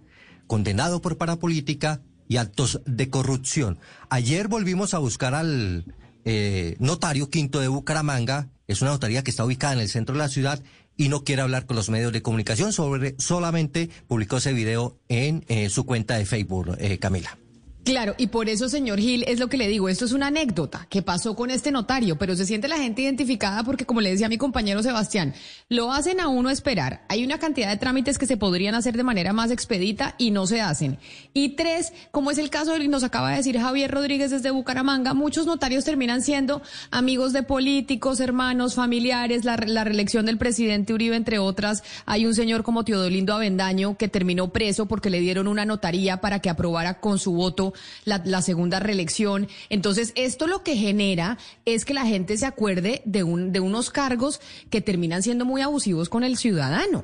condenado 0.47 1.01
por 1.01 1.17
parapolítica 1.17 2.01
y 2.27 2.37
actos 2.37 2.81
de 2.85 3.09
corrupción. 3.09 3.79
Ayer 4.09 4.49
volvimos 4.49 4.93
a 4.93 4.99
buscar 4.99 5.33
al 5.33 5.85
eh, 6.25 6.75
notario 6.79 7.29
quinto 7.29 7.61
de 7.61 7.69
Bucaramanga, 7.69 8.49
es 8.67 8.81
una 8.81 8.91
notaría 8.91 9.23
que 9.23 9.31
está 9.31 9.43
ubicada 9.43 9.73
en 9.73 9.79
el 9.79 9.89
centro 9.89 10.13
de 10.13 10.19
la 10.19 10.29
ciudad 10.29 10.61
y 11.01 11.09
no 11.09 11.23
quiere 11.23 11.41
hablar 11.41 11.65
con 11.65 11.75
los 11.75 11.89
medios 11.89 12.13
de 12.13 12.21
comunicación 12.21 12.73
sobre, 12.73 13.15
solamente 13.17 13.89
publicó 14.07 14.37
ese 14.37 14.53
video 14.53 14.99
en 15.09 15.43
eh, 15.47 15.69
su 15.69 15.83
cuenta 15.83 16.15
de 16.15 16.27
Facebook, 16.27 16.75
eh, 16.77 16.99
Camila. 16.99 17.40
Claro, 17.83 18.13
y 18.19 18.27
por 18.27 18.47
eso, 18.47 18.69
señor 18.69 18.99
Gil, 18.99 19.23
es 19.27 19.39
lo 19.39 19.49
que 19.49 19.57
le 19.57 19.67
digo, 19.67 19.89
esto 19.89 20.05
es 20.05 20.11
una 20.11 20.27
anécdota 20.27 20.85
que 20.87 21.01
pasó 21.01 21.35
con 21.35 21.49
este 21.49 21.71
notario, 21.71 22.15
pero 22.15 22.35
se 22.35 22.45
siente 22.45 22.67
la 22.67 22.77
gente 22.77 23.01
identificada 23.01 23.63
porque, 23.63 23.87
como 23.87 24.01
le 24.01 24.11
decía 24.11 24.29
mi 24.29 24.37
compañero 24.37 24.83
Sebastián, 24.83 25.33
lo 25.67 25.91
hacen 25.91 26.19
a 26.19 26.27
uno 26.27 26.51
esperar. 26.51 27.03
Hay 27.09 27.23
una 27.25 27.39
cantidad 27.39 27.69
de 27.69 27.77
trámites 27.77 28.19
que 28.19 28.27
se 28.27 28.37
podrían 28.37 28.75
hacer 28.75 28.95
de 28.95 29.03
manera 29.03 29.33
más 29.33 29.49
expedita 29.49 30.13
y 30.19 30.29
no 30.29 30.45
se 30.45 30.61
hacen. 30.61 30.99
Y 31.33 31.55
tres, 31.55 31.91
como 32.11 32.29
es 32.29 32.37
el 32.37 32.51
caso, 32.51 32.77
nos 32.77 33.03
acaba 33.03 33.31
de 33.31 33.37
decir 33.37 33.57
Javier 33.59 33.89
Rodríguez 33.89 34.29
desde 34.29 34.51
Bucaramanga, 34.51 35.15
muchos 35.15 35.47
notarios 35.47 35.83
terminan 35.83 36.21
siendo 36.21 36.61
amigos 36.91 37.33
de 37.33 37.41
políticos, 37.41 38.19
hermanos, 38.19 38.75
familiares, 38.75 39.43
la, 39.43 39.57
la 39.57 39.83
reelección 39.83 40.27
del 40.27 40.37
presidente 40.37 40.93
Uribe, 40.93 41.15
entre 41.15 41.39
otras. 41.39 41.83
Hay 42.05 42.27
un 42.27 42.35
señor 42.35 42.61
como 42.61 42.85
Teodolindo 42.85 43.33
Avendaño 43.33 43.97
que 43.97 44.07
terminó 44.07 44.53
preso 44.53 44.85
porque 44.85 45.09
le 45.09 45.19
dieron 45.19 45.47
una 45.47 45.65
notaría 45.65 46.21
para 46.21 46.39
que 46.39 46.51
aprobara 46.51 46.99
con 46.99 47.17
su 47.17 47.31
voto 47.31 47.70
la, 48.05 48.41
segunda 48.41 48.79
reelección. 48.79 49.47
Entonces, 49.69 50.13
esto 50.15 50.47
lo 50.47 50.63
que 50.63 50.75
genera 50.75 51.37
es 51.65 51.85
que 51.85 51.93
la 51.93 52.05
gente 52.05 52.37
se 52.37 52.45
acuerde 52.45 53.01
de, 53.05 53.23
un, 53.23 53.51
de 53.51 53.59
unos 53.59 53.89
cargos 53.89 54.41
que 54.69 54.81
terminan 54.81 55.23
siendo 55.23 55.45
muy 55.45 55.61
abusivos 55.61 56.09
con 56.09 56.23
el 56.23 56.37
ciudadano. 56.37 57.03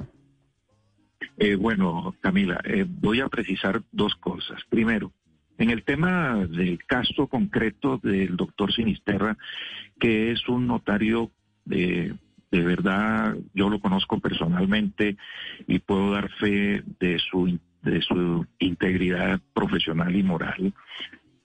Eh, 1.38 1.56
bueno, 1.56 2.16
Camila, 2.20 2.60
eh, 2.64 2.86
voy 2.88 3.22
a 3.22 3.28
precisar 3.28 3.82
dos 3.92 4.16
cosas. 4.16 4.62
Primero, 4.70 5.12
en 5.58 5.70
el 5.70 5.84
tema 5.84 6.46
del 6.48 6.84
caso 6.86 7.28
concreto 7.28 8.00
del 8.02 8.36
doctor 8.36 8.74
Sinisterra, 8.74 9.38
que 10.00 10.32
es 10.32 10.48
un 10.48 10.68
notario 10.68 11.32
de, 11.66 12.16
de 12.52 12.62
verdad, 12.62 13.36
yo 13.54 13.70
lo 13.70 13.80
conozco 13.80 14.20
personalmente 14.20 15.18
y 15.68 15.80
puedo 15.80 16.12
dar 16.12 16.30
fe 16.40 16.84
de 17.00 17.20
su 17.20 17.48
de 17.88 18.02
su 18.02 18.46
integridad 18.60 19.40
profesional 19.54 20.16
y 20.16 20.24
moral. 20.24 20.74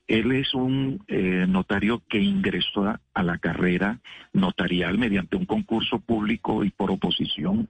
Él 0.06 0.32
es 0.32 0.52
un 0.52 1.02
eh, 1.08 1.46
notario 1.48 2.02
que 2.08 2.20
ingresó 2.20 2.84
a, 3.14 3.22
la 3.22 3.38
carrera 3.38 4.00
notarial 4.32 4.98
mediante 4.98 5.36
un 5.36 5.46
concurso 5.46 6.00
público 6.00 6.64
y 6.64 6.70
por 6.70 6.90
oposición 6.90 7.68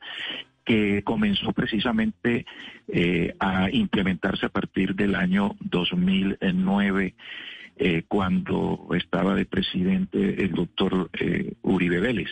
que 0.65 1.03
comenzó 1.03 1.53
precisamente 1.53 2.47
eh, 2.89 3.35
a 3.39 3.71
implementarse 3.71 4.47
a 4.47 4.49
partir 4.49 4.95
del 4.95 5.15
año 5.15 5.57
2009. 5.61 7.15
Eh, 7.77 8.03
cuando 8.07 8.87
estaba 8.95 9.35
de 9.35 9.47
presidente 9.47 10.45
el 10.45 10.53
doctor 10.53 11.11
Uribe 11.63 12.01
Vélez. 12.01 12.29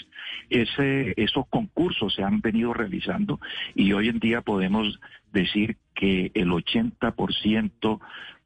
Esos 0.51 1.47
concursos 1.49 2.15
se 2.15 2.23
han 2.23 2.43
venido 2.43 2.75
realizando 2.75 3.41
y 3.75 3.93
hoy 3.95 4.09
en 4.09 4.19
día 4.19 4.43
podemos 4.43 5.01
decir 5.33 5.79
que 6.01 6.31
el 6.35 6.49
80% 6.49 8.01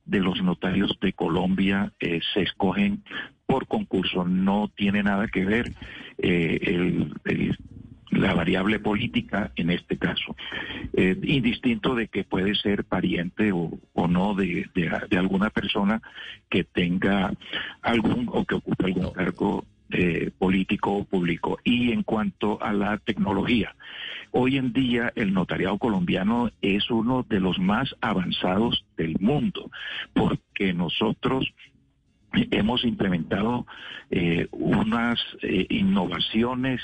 de 0.07 0.21
los 0.21 0.43
notarios 0.43 0.99
de 1.01 1.13
Colombia 1.13 1.93
eh, 2.01 2.21
se 2.35 2.43
escogen 2.43 3.05
por 3.47 3.69
concurso. 3.69 4.25
No 4.25 4.69
tiene 4.75 5.05
nada 5.05 5.29
que 5.29 5.45
ver 5.45 5.73
eh, 6.19 7.09
la 8.11 8.35
variable 8.35 8.81
política 8.81 9.53
en 9.55 9.71
este 9.71 9.97
caso. 9.97 10.35
Eh, 10.95 11.17
indistinto 11.23 11.95
de 11.95 12.09
que 12.09 12.25
puede 12.25 12.57
ser 12.57 12.85
pariente 12.85 13.53
o, 13.53 13.71
no 14.09 14.35
de, 14.35 14.67
alguna 15.17 15.51
persona 15.51 16.03
que 16.51 16.65
tenga 16.65 17.33
algún 17.83 18.29
o 18.33 18.45
que 18.45 18.57
ocupe 18.57 18.85
algún 18.85 19.13
cargo 19.13 19.65
político 20.39 20.93
o 20.93 21.05
público. 21.05 21.59
Y 21.63 21.93
en 21.93 22.03
cuanto 22.03 22.61
a 22.63 22.73
la 22.73 22.99
tecnología, 22.99 23.75
Hoy 24.37 24.57
en 24.57 24.73
día 24.73 25.13
el 25.15 25.33
notariado 25.33 25.79
colombiano 25.79 26.51
es 26.61 26.91
uno 26.91 27.25
de 27.29 27.39
los 27.39 27.61
más 27.61 27.95
avanzados 28.01 28.85
del 28.97 29.15
mundo, 29.21 29.71
porque 30.13 30.75
nosotros 30.75 31.55
hemos 32.51 32.85
implementado 32.85 33.65
eh, 34.11 34.49
unas 34.51 35.21
eh, 35.41 35.67
innovaciones 35.71 36.81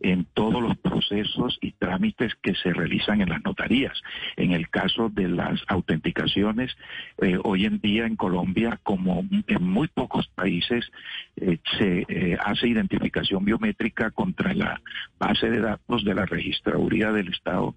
en 0.00 0.26
todos 0.34 0.62
los 0.62 0.76
procesos 0.78 1.58
y 1.60 1.72
trámites 1.72 2.34
que 2.42 2.54
se 2.54 2.72
realizan 2.72 3.20
en 3.20 3.30
las 3.30 3.44
notarías. 3.44 4.00
En 4.36 4.52
el 4.52 4.68
caso 4.68 5.08
de 5.08 5.28
las 5.28 5.60
autenticaciones, 5.66 6.76
eh, 7.20 7.38
hoy 7.42 7.64
en 7.64 7.80
día 7.80 8.06
en 8.06 8.16
Colombia, 8.16 8.78
como 8.82 9.24
en 9.46 9.62
muy 9.62 9.88
pocos 9.88 10.28
países, 10.28 10.90
eh, 11.36 11.58
se 11.78 12.04
eh, 12.08 12.38
hace 12.44 12.68
identificación 12.68 13.44
biométrica 13.44 14.10
contra 14.10 14.54
la 14.54 14.80
base 15.18 15.50
de 15.50 15.60
datos 15.60 16.04
de 16.04 16.14
la 16.14 16.26
registraduría 16.26 17.12
del 17.12 17.28
Estado 17.28 17.74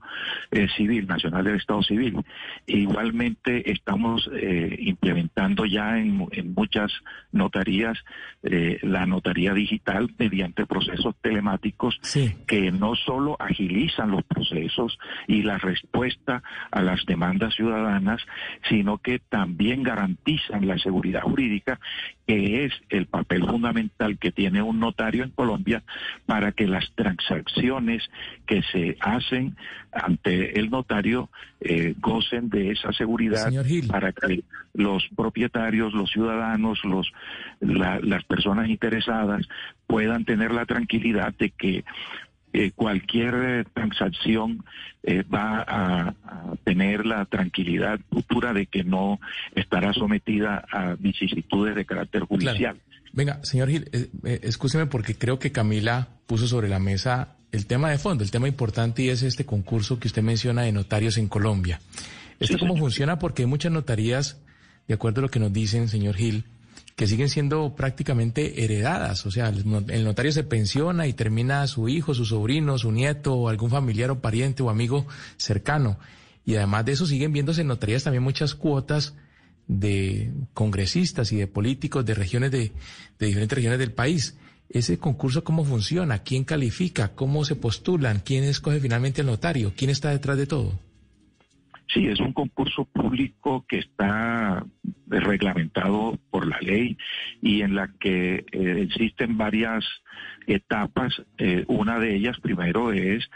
Civil, 0.76 1.08
Nacional 1.08 1.44
del 1.44 1.56
Estado 1.56 1.82
Civil. 1.84 2.18
igualmente 2.68 3.72
estamos 3.72 4.30
implementando 4.80 5.66
ya 5.66 5.98
en, 5.98 6.28
en 6.32 6.54
muchas 6.54 6.92
notarías 7.32 7.98
la 8.42 9.06
notaría 9.06 9.54
digital 9.54 10.14
mediante 10.18 10.66
procesos 10.66 11.16
telemáticos 11.22 12.00
que 12.48 12.72
no 12.72 12.96
solo 12.96 13.36
agilizan 13.40 14.12
los 14.12 14.24
procesos 14.24 14.98
y 15.28 15.44
la 15.44 15.58
respuesta 15.58 16.44
a 16.72 16.82
las 16.82 17.06
demandas 17.06 17.56
ciudadanas, 17.56 18.22
sino 18.70 18.98
que 18.98 19.20
también 19.20 19.84
garantizan 19.84 20.68
la 20.68 20.78
seguridad 20.78 21.22
jurídica, 21.22 21.80
que 22.28 22.66
es 22.66 22.74
el 22.90 23.08
papel 23.08 23.46
fundamental 23.46 24.18
que 24.18 24.32
tiene 24.32 24.62
un 24.62 24.80
notario 24.80 25.24
en 25.24 25.32
Colombia 25.32 25.84
para 26.26 26.52
que 26.52 26.68
las 26.68 26.92
transacciones 26.96 28.10
que 28.46 28.62
se 28.64 28.98
hacen 29.02 29.56
ante 29.92 30.60
el 30.60 30.70
notario 30.70 31.30
eh, 31.60 31.96
gocen 32.00 32.50
de 32.50 32.72
esa 32.72 32.92
seguridad 32.94 33.52
para 33.88 34.12
que 34.12 34.44
los 34.74 35.08
propietarios, 35.16 35.94
los 35.94 36.12
ciudadanos, 36.12 36.80
los 36.84 37.12
las 37.60 38.24
personas 38.26 38.70
interesadas 38.70 39.48
puedan 39.88 40.26
tener 40.26 40.52
la 40.52 40.66
tranquilidad 40.66 41.34
de 41.38 41.50
que 41.52 41.84
eh, 42.54 42.72
cualquier 42.76 43.34
eh, 43.34 43.66
transacción 43.74 44.66
eh, 45.04 45.24
va 45.24 45.64
a, 45.66 46.14
tener 46.66 47.06
la 47.06 47.24
tranquilidad 47.26 48.00
futura 48.10 48.52
de 48.52 48.66
que 48.66 48.84
no 48.84 49.22
estará 49.56 49.94
sometida 49.94 50.66
a 50.70 50.96
vicisitudes 51.00 51.76
de 51.76 51.86
carácter 51.86 52.24
judicial. 52.24 52.78
Venga, 53.14 53.40
señor 53.44 53.70
Gil, 53.70 53.90
escúcheme 54.24 54.86
porque 54.86 55.16
creo 55.16 55.40
que 55.40 55.52
Camila 55.54 56.10
puso 56.28 56.46
sobre 56.48 56.68
la 56.68 56.80
mesa 56.80 57.36
el 57.52 57.66
tema 57.66 57.90
de 57.90 57.98
fondo, 57.98 58.24
el 58.24 58.32
tema 58.32 58.48
importante 58.48 59.04
y 59.04 59.10
es 59.10 59.24
este 59.24 59.46
concurso 59.46 60.00
que 60.00 60.08
usted 60.08 60.22
menciona 60.22 60.64
de 60.64 60.72
notarios 60.72 61.18
en 61.18 61.28
Colombia. 61.28 61.82
¿Esto 62.40 62.58
cómo 62.58 62.78
funciona? 62.78 63.20
Porque 63.20 63.44
hay 63.44 63.48
muchas 63.48 63.72
notarías, 63.72 64.38
de 64.88 64.94
acuerdo 64.94 65.20
a 65.20 65.24
lo 65.24 65.30
que 65.30 65.40
nos 65.40 65.54
dicen, 65.54 65.88
señor 65.90 66.16
Gil, 66.16 66.46
que 66.96 67.08
siguen 67.08 67.30
siendo 67.30 67.76
prácticamente 67.76 68.64
heredadas. 68.64 69.26
O 69.26 69.32
sea, 69.32 69.50
el 69.50 70.04
notario 70.04 70.32
se 70.32 70.44
pensiona 70.44 71.08
y 71.08 71.14
termina 71.14 71.68
su 71.68 71.90
hijo, 71.90 72.14
su 72.14 72.26
sobrino, 72.26 72.78
su 72.78 72.92
nieto, 72.92 73.34
o 73.34 73.50
algún 73.50 73.70
familiar 73.70 74.12
o 74.12 74.22
pariente 74.22 74.64
o 74.64 74.70
amigo 74.70 75.06
cercano. 75.38 76.00
Y 76.46 76.56
además 76.56 76.86
de 76.86 76.94
eso 76.94 77.06
siguen 77.06 77.34
viéndose 77.34 77.62
en 77.62 77.68
notarías 77.68 78.04
también 78.04 78.24
muchas 78.24 78.56
cuotas 78.56 79.14
de 79.68 80.32
congresistas 80.54 81.32
y 81.32 81.38
de 81.38 81.48
políticos 81.48 82.06
de 82.06 82.14
regiones 82.16 82.52
de, 82.52 82.72
de 83.20 83.26
diferentes 83.28 83.56
regiones 83.56 83.80
del 83.80 83.92
país. 83.92 84.36
¿Ese 84.74 84.98
concurso 84.98 85.44
cómo 85.44 85.66
funciona? 85.66 86.20
¿Quién 86.20 86.46
califica? 86.46 87.14
¿Cómo 87.14 87.44
se 87.44 87.58
postulan? 87.58 88.22
¿Quién 88.24 88.46
escoge 88.46 88.80
finalmente 88.80 89.20
el 89.20 89.28
notario? 89.28 89.74
¿Quién 89.76 89.90
está 89.90 90.12
detrás 90.12 90.38
de 90.38 90.48
todo? 90.48 90.80
Sí, 91.94 92.08
es 92.08 92.22
un 92.22 92.32
concurso 92.32 92.86
público 92.86 93.66
que 93.68 93.80
está 93.80 94.66
reglamentado 95.08 96.18
por 96.30 96.48
la 96.48 96.58
ley 96.62 96.98
y 97.42 97.64
en 97.64 97.76
la 97.76 97.90
que 98.00 98.46
eh, 98.50 98.82
existen 98.82 99.38
varias 99.38 99.84
etapas. 100.48 101.22
Eh, 101.38 101.66
una 101.68 102.00
de 102.00 102.16
ellas, 102.16 102.40
primero, 102.40 102.94
es 102.94 103.30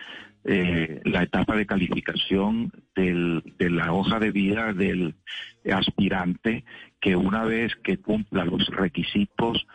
eh, 0.45 1.01
la 1.03 1.23
etapa 1.23 1.57
de 1.57 1.65
calificación 1.65 2.71
del, 2.95 3.43
de 3.59 3.69
la 3.71 3.91
hoja 3.91 4.19
de 4.19 4.31
vida 4.31 4.71
del 4.71 5.15
aspirante, 5.69 6.63
que 7.01 7.17
una 7.17 7.43
vez 7.43 7.75
que 7.83 7.97
cumpla 7.97 8.45
los 8.45 8.67
requisitos 8.67 9.67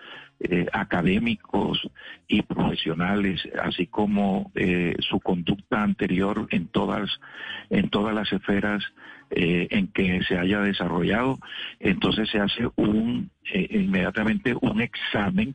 eh, 0.42 0.66
académicos 0.72 1.86
y 2.26 2.40
profesionales, 2.40 3.46
así 3.62 3.86
como 3.86 4.50
eh, 4.54 4.96
su 5.00 5.20
conducta 5.20 5.82
anterior 5.82 6.46
en 6.50 6.66
todas, 6.68 7.10
en 7.68 7.90
todas 7.90 8.14
las 8.14 8.32
esferas 8.32 8.82
eh, 9.30 9.68
en 9.70 9.88
que 9.88 10.22
se 10.22 10.38
haya 10.38 10.60
desarrollado, 10.60 11.38
entonces 11.78 12.30
se 12.30 12.38
hace 12.38 12.66
un 12.76 13.30
inmediatamente 13.52 14.54
un 14.58 14.80
examen 14.80 15.54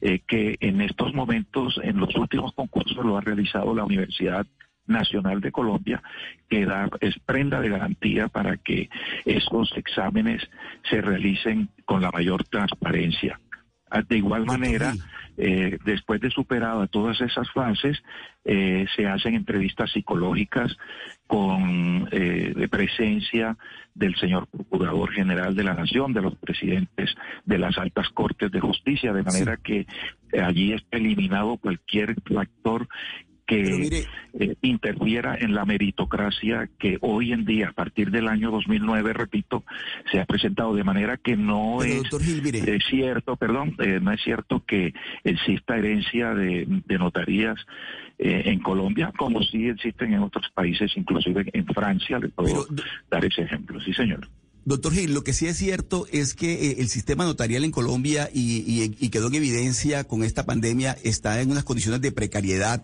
que 0.00 0.56
en 0.60 0.80
estos 0.80 1.12
momentos, 1.14 1.78
en 1.82 1.98
los 1.98 2.14
últimos 2.14 2.54
concursos, 2.54 3.04
lo 3.04 3.18
ha 3.18 3.20
realizado 3.20 3.74
la 3.74 3.84
Universidad 3.84 4.46
Nacional 4.86 5.40
de 5.40 5.52
Colombia, 5.52 6.02
que 6.48 6.64
da, 6.64 6.88
es 7.00 7.18
prenda 7.20 7.60
de 7.60 7.70
garantía 7.70 8.28
para 8.28 8.56
que 8.56 8.88
esos 9.24 9.72
exámenes 9.76 10.48
se 10.88 11.00
realicen 11.00 11.68
con 11.84 12.00
la 12.02 12.10
mayor 12.10 12.44
transparencia. 12.44 13.38
Ah, 13.94 14.02
de 14.02 14.16
igual 14.16 14.44
manera, 14.44 14.92
eh, 15.36 15.78
después 15.84 16.20
de 16.20 16.28
superado 16.28 16.84
todas 16.88 17.20
esas 17.20 17.48
fases, 17.52 18.02
eh, 18.44 18.86
se 18.96 19.06
hacen 19.06 19.36
entrevistas 19.36 19.92
psicológicas 19.92 20.76
con 21.28 22.08
eh, 22.10 22.66
presencia 22.68 23.56
del 23.94 24.16
señor 24.16 24.48
Procurador 24.48 25.12
General 25.12 25.54
de 25.54 25.62
la 25.62 25.74
Nación, 25.74 26.12
de 26.12 26.22
los 26.22 26.34
presidentes 26.34 27.14
de 27.44 27.56
las 27.56 27.78
altas 27.78 28.08
cortes 28.08 28.50
de 28.50 28.58
justicia, 28.58 29.12
de 29.12 29.22
manera 29.22 29.58
que 29.58 29.86
allí 30.42 30.72
está 30.72 30.96
eliminado 30.96 31.56
cualquier 31.58 32.16
factor 32.22 32.88
que 33.46 34.06
eh, 34.32 34.56
interfiera 34.62 35.36
en 35.38 35.54
la 35.54 35.64
meritocracia 35.64 36.68
que 36.78 36.98
hoy 37.00 37.32
en 37.32 37.44
día, 37.44 37.68
a 37.68 37.72
partir 37.72 38.10
del 38.10 38.28
año 38.28 38.50
2009, 38.50 39.12
repito, 39.12 39.64
se 40.10 40.20
ha 40.20 40.24
presentado 40.24 40.74
de 40.74 40.84
manera 40.84 41.16
que 41.16 41.36
no 41.36 41.82
es, 41.82 42.02
cierto, 42.88 43.36
perdón, 43.36 43.76
eh, 43.78 44.00
no 44.00 44.12
es 44.12 44.22
cierto 44.22 44.64
que 44.66 44.94
exista 45.24 45.76
herencia 45.76 46.34
de, 46.34 46.66
notarías 46.98 47.58
eh, 48.18 48.42
en 48.46 48.60
Colombia, 48.60 49.12
como 49.16 49.42
sí 49.42 49.68
existen 49.68 50.14
en 50.14 50.22
otros 50.22 50.46
países, 50.54 50.92
inclusive 50.96 51.44
en 51.52 51.66
Francia, 51.66 52.18
le 52.18 52.28
puedo 52.28 52.66
dar 53.10 53.24
ese 53.24 53.42
ejemplo. 53.42 53.80
Sí, 53.80 53.92
señor. 53.92 54.28
Doctor 54.66 54.94
Gil, 54.94 55.12
lo 55.12 55.22
que 55.22 55.34
sí 55.34 55.46
es 55.46 55.58
cierto 55.58 56.06
es 56.10 56.32
que 56.32 56.72
el 56.78 56.88
sistema 56.88 57.24
notarial 57.24 57.64
en 57.64 57.70
Colombia 57.70 58.30
y, 58.32 58.94
y, 58.98 59.08
quedó 59.10 59.28
en 59.28 59.34
evidencia 59.34 60.04
con 60.04 60.24
esta 60.24 60.46
pandemia 60.46 60.96
está 61.04 61.42
en 61.42 61.50
unas 61.50 61.64
condiciones 61.64 62.00
de 62.00 62.12
precariedad 62.12 62.82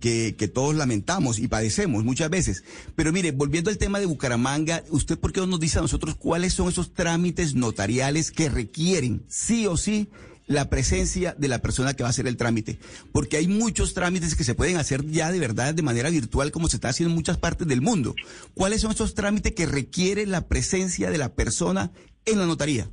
que, 0.00 0.50
todos 0.52 0.74
lamentamos 0.74 1.38
y 1.38 1.48
padecemos 1.48 2.04
muchas 2.04 2.30
veces. 2.30 2.64
Pero 2.94 3.12
mire, 3.12 3.32
volviendo 3.32 3.70
al 3.70 3.78
tema 3.78 3.98
de 3.98 4.06
Bucaramanga, 4.06 4.82
¿usted 4.90 5.18
por 5.18 5.32
qué 5.32 5.40
no 5.40 5.46
nos 5.46 5.60
dice 5.60 5.78
a 5.78 5.82
nosotros 5.82 6.14
cuáles 6.16 6.54
son 6.54 6.68
esos 6.68 6.94
trámites 6.94 7.54
notariales 7.54 8.30
que 8.30 8.48
requieren 8.48 9.22
sí 9.28 9.66
o 9.66 9.76
sí 9.76 10.08
la 10.46 10.70
presencia 10.70 11.34
de 11.36 11.48
la 11.48 11.60
persona 11.60 11.94
que 11.94 12.02
va 12.02 12.08
a 12.08 12.10
hacer 12.10 12.26
el 12.26 12.36
trámite? 12.36 12.78
Porque 13.12 13.36
hay 13.36 13.48
muchos 13.48 13.94
trámites 13.94 14.34
que 14.34 14.44
se 14.44 14.54
pueden 14.54 14.76
hacer 14.76 15.04
ya 15.06 15.32
de 15.32 15.40
verdad 15.40 15.74
de 15.74 15.82
manera 15.82 16.10
virtual 16.10 16.52
como 16.52 16.68
se 16.68 16.76
está 16.76 16.90
haciendo 16.90 17.10
en 17.10 17.16
muchas 17.16 17.38
partes 17.38 17.66
del 17.66 17.82
mundo. 17.82 18.14
¿Cuáles 18.54 18.82
son 18.82 18.92
esos 18.92 19.14
trámites 19.14 19.52
que 19.52 19.66
requieren 19.66 20.30
la 20.30 20.46
presencia 20.46 21.10
de 21.10 21.18
la 21.18 21.34
persona 21.34 21.90
en 22.24 22.38
la 22.38 22.46
notaría? 22.46 22.88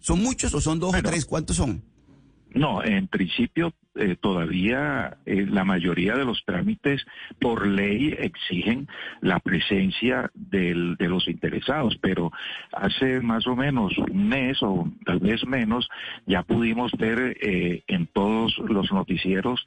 ¿Son 0.00 0.22
muchos 0.22 0.54
o 0.54 0.60
son 0.60 0.78
dos 0.78 0.94
o 0.94 1.02
tres? 1.02 1.24
¿Cuántos 1.24 1.56
son? 1.56 1.82
No, 2.54 2.82
en 2.84 3.08
principio 3.08 3.74
eh, 3.96 4.16
todavía 4.20 5.16
eh, 5.26 5.46
la 5.48 5.64
mayoría 5.64 6.14
de 6.14 6.24
los 6.24 6.44
trámites 6.44 7.04
por 7.40 7.66
ley 7.66 8.14
exigen 8.18 8.88
la 9.20 9.40
presencia 9.40 10.30
del, 10.34 10.96
de 10.96 11.08
los 11.08 11.28
interesados, 11.28 11.96
pero 12.00 12.30
hace 12.72 13.20
más 13.20 13.46
o 13.46 13.56
menos 13.56 13.96
un 13.98 14.28
mes 14.28 14.62
o 14.62 14.90
tal 15.04 15.18
vez 15.20 15.46
menos 15.46 15.88
ya 16.26 16.42
pudimos 16.42 16.92
ver 16.92 17.36
eh, 17.40 17.82
en 17.86 18.06
todos 18.06 18.58
los 18.58 18.92
noticieros 18.92 19.64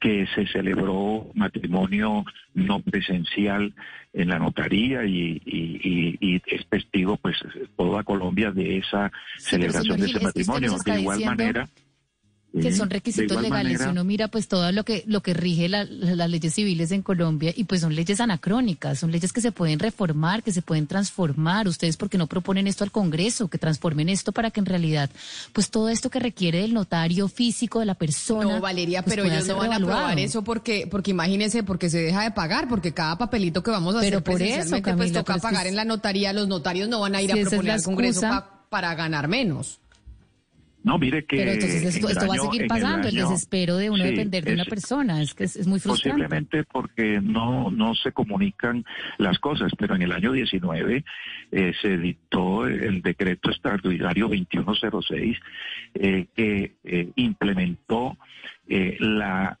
que 0.00 0.26
se 0.34 0.46
celebró 0.48 1.30
matrimonio 1.34 2.24
no 2.52 2.80
presencial 2.80 3.72
en 4.12 4.28
la 4.28 4.38
notaría 4.38 5.04
y, 5.04 5.40
y, 5.46 6.42
es 6.46 6.66
testigo 6.68 7.16
pues 7.16 7.36
toda 7.76 8.02
Colombia 8.02 8.50
de 8.50 8.78
esa 8.78 9.10
celebración 9.38 9.98
de 9.98 10.06
ese 10.06 10.20
matrimonio. 10.20 10.76
De 10.84 11.00
igual 11.00 11.24
manera 11.24 11.68
que 12.60 12.72
son 12.72 12.90
requisitos 12.90 13.40
legales. 13.40 13.80
Si 13.80 13.88
uno 13.88 14.04
mira 14.04 14.28
pues 14.28 14.48
todo 14.48 14.70
lo 14.72 14.84
que 14.84 15.04
lo 15.06 15.22
que 15.22 15.34
rige 15.34 15.68
las 15.68 15.88
leyes 16.30 16.54
civiles 16.54 16.90
en 16.92 17.02
Colombia 17.02 17.52
y 17.54 17.64
pues 17.64 17.80
son 17.80 17.94
leyes 17.94 18.20
anacrónicas, 18.20 18.98
son 18.98 19.10
leyes 19.10 19.32
que 19.32 19.40
se 19.40 19.52
pueden 19.52 19.78
reformar, 19.78 20.42
que 20.42 20.52
se 20.52 20.62
pueden 20.62 20.86
transformar. 20.86 21.68
Ustedes 21.68 21.96
por 21.96 22.08
qué 22.08 22.18
no 22.18 22.26
proponen 22.26 22.66
esto 22.66 22.84
al 22.84 22.90
Congreso, 22.90 23.48
que 23.48 23.58
transformen 23.58 24.08
esto 24.08 24.32
para 24.32 24.50
que 24.50 24.60
en 24.60 24.66
realidad 24.66 25.10
pues 25.52 25.70
todo 25.70 25.88
esto 25.88 26.10
que 26.10 26.20
requiere 26.20 26.60
del 26.60 26.74
notario 26.74 27.28
físico 27.28 27.80
de 27.80 27.86
la 27.86 27.94
persona. 27.94 28.54
No, 28.54 28.60
Valeria, 28.60 29.02
pues, 29.02 29.16
pero 29.16 29.28
ellos 29.28 29.46
no 29.48 29.56
van 29.56 29.72
a 29.72 29.76
aprobar 29.76 30.18
eso 30.18 30.42
porque 30.42 30.86
porque 30.90 31.10
imagínense 31.10 31.62
porque 31.62 31.90
se 31.90 31.98
deja 31.98 32.22
de 32.22 32.30
pagar, 32.30 32.68
porque 32.68 32.92
cada 32.92 33.18
papelito 33.18 33.62
que 33.62 33.70
vamos 33.70 33.96
a 33.96 34.00
pero 34.00 34.18
hacer 34.18 34.24
por 34.24 34.42
eso, 34.42 34.80
pues 34.96 35.12
toca 35.12 35.38
pagar 35.38 35.66
en 35.66 35.76
la 35.76 35.84
notaría, 35.84 36.32
los 36.32 36.48
notarios 36.48 36.88
no 36.88 37.00
van 37.00 37.14
a 37.14 37.22
ir 37.22 37.32
a 37.32 37.36
proponer 37.36 37.72
al 37.72 37.82
Congreso 37.82 38.26
para 38.68 38.94
ganar 38.94 39.28
menos. 39.28 39.80
No, 40.84 40.98
mire 40.98 41.24
que. 41.24 41.38
Pero 41.38 41.52
entonces 41.52 41.96
esto, 41.96 42.28
va 42.28 42.34
a 42.34 42.38
seguir 42.38 42.66
pasando, 42.66 43.08
el, 43.08 43.14
desespero 43.14 43.78
de 43.78 43.88
uno 43.88 44.04
depender 44.04 44.44
de 44.44 44.52
una 44.52 44.66
persona, 44.66 45.22
es 45.22 45.32
que 45.32 45.44
es, 45.44 45.66
muy 45.66 45.80
frustrante. 45.80 46.10
Posiblemente 46.10 46.64
porque 46.64 47.20
no, 47.22 47.70
no 47.70 47.94
se 47.94 48.12
comunican 48.12 48.84
las 49.16 49.38
cosas, 49.38 49.72
pero 49.78 49.94
en 49.94 50.02
el 50.02 50.12
año 50.12 50.32
19 50.32 51.02
eh, 51.52 51.72
se 51.80 51.96
dictó 51.96 52.66
el 52.66 53.00
decreto 53.00 53.50
extraordinario 53.50 54.28
2106 54.28 55.38
eh, 55.94 56.26
que 56.36 56.74
eh, 56.84 57.08
implementó 57.16 58.18
la 58.66 59.58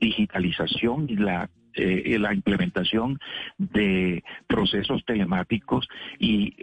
digitalización 0.00 1.06
y 1.08 1.16
la 1.16 1.50
la 1.74 2.32
implementación 2.32 3.18
de 3.58 4.24
procesos 4.46 5.04
telemáticos 5.04 5.86
y 6.18 6.56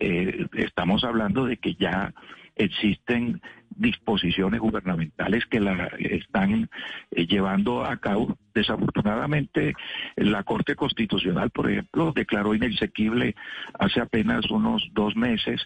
estamos 0.58 1.04
hablando 1.04 1.46
de 1.46 1.58
que 1.58 1.76
ya 1.76 2.12
existen 2.56 3.42
disposiciones 3.76 4.60
gubernamentales 4.60 5.46
que 5.48 5.60
la 5.60 5.88
están 6.00 6.70
eh, 7.12 7.26
llevando 7.26 7.84
a 7.84 7.98
cabo. 7.98 8.38
Desafortunadamente, 8.54 9.74
la 10.16 10.44
Corte 10.44 10.76
Constitucional, 10.76 11.50
por 11.50 11.70
ejemplo, 11.70 12.12
declaró 12.14 12.54
inexequible 12.54 13.36
hace 13.80 14.00
apenas 14.00 14.50
unos 14.52 14.88
dos 14.94 15.16
meses 15.16 15.62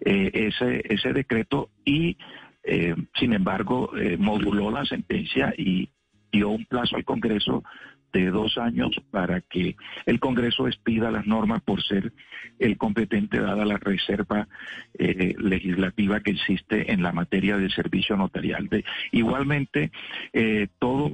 eh, 0.00 0.30
ese, 0.34 0.82
ese 0.84 1.12
decreto 1.12 1.70
y, 1.84 2.16
eh, 2.62 2.94
sin 3.18 3.32
embargo, 3.32 3.90
moduló 4.18 4.70
la 4.70 4.84
sentencia 4.84 5.52
y 5.56 5.90
dio 6.30 6.50
un 6.50 6.64
plazo 6.66 6.96
al 6.96 7.04
Congreso 7.04 7.64
de 8.12 8.30
dos 8.30 8.58
años 8.58 8.90
para 9.10 9.40
que 9.40 9.76
el 10.06 10.20
Congreso 10.20 10.66
expida 10.66 11.10
las 11.10 11.26
normas 11.26 11.62
por 11.62 11.82
ser 11.82 12.12
el 12.58 12.76
competente 12.76 13.40
dada 13.40 13.64
la 13.64 13.76
reserva 13.76 14.48
eh, 14.98 15.34
legislativa 15.38 16.20
que 16.20 16.32
existe 16.32 16.92
en 16.92 17.02
la 17.02 17.12
materia 17.12 17.56
de 17.56 17.70
servicio 17.70 18.16
notarial. 18.16 18.68
Igualmente, 19.12 19.90
eh, 20.32 20.68
todas 20.78 21.12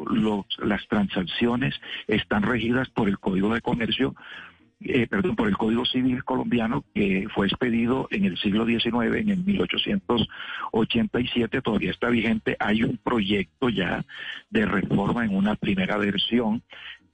las 0.58 0.86
transacciones 0.88 1.74
están 2.06 2.42
regidas 2.42 2.88
por 2.90 3.08
el 3.08 3.18
Código 3.18 3.52
de 3.52 3.60
Comercio 3.60 4.14
eh, 4.84 5.06
perdón, 5.06 5.36
por 5.36 5.48
el 5.48 5.56
Código 5.56 5.86
Civil 5.86 6.22
colombiano 6.24 6.84
que 6.94 7.26
fue 7.34 7.46
expedido 7.46 8.06
en 8.10 8.26
el 8.26 8.36
siglo 8.38 8.66
XIX, 8.66 9.16
en 9.16 9.30
el 9.30 9.42
1887, 9.44 11.62
todavía 11.62 11.90
está 11.90 12.10
vigente. 12.10 12.58
Hay 12.60 12.82
un 12.82 12.98
proyecto 12.98 13.70
ya 13.70 14.04
de 14.50 14.66
reforma 14.66 15.24
en 15.24 15.34
una 15.34 15.54
primera 15.56 15.96
versión 15.96 16.62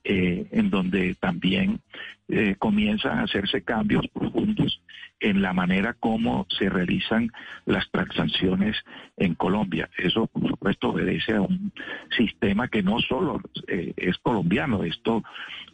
eh, 0.02 0.46
en 0.52 0.70
donde 0.70 1.14
también 1.16 1.80
eh, 2.28 2.54
comienzan 2.58 3.18
a 3.18 3.24
hacerse 3.24 3.62
cambios 3.62 4.06
profundos 4.08 4.80
en 5.20 5.42
la 5.42 5.52
manera 5.52 5.92
como 5.92 6.46
se 6.48 6.70
realizan 6.70 7.30
las 7.66 7.90
transacciones 7.90 8.78
en 9.18 9.34
Colombia. 9.34 9.90
Eso, 9.98 10.26
por 10.26 10.48
supuesto, 10.48 10.88
obedece 10.88 11.34
a 11.34 11.42
un 11.42 11.70
sistema 12.16 12.68
que 12.68 12.82
no 12.82 12.98
solo 13.00 13.42
eh, 13.68 13.92
es 13.94 14.16
colombiano, 14.18 14.84
esto, 14.84 15.22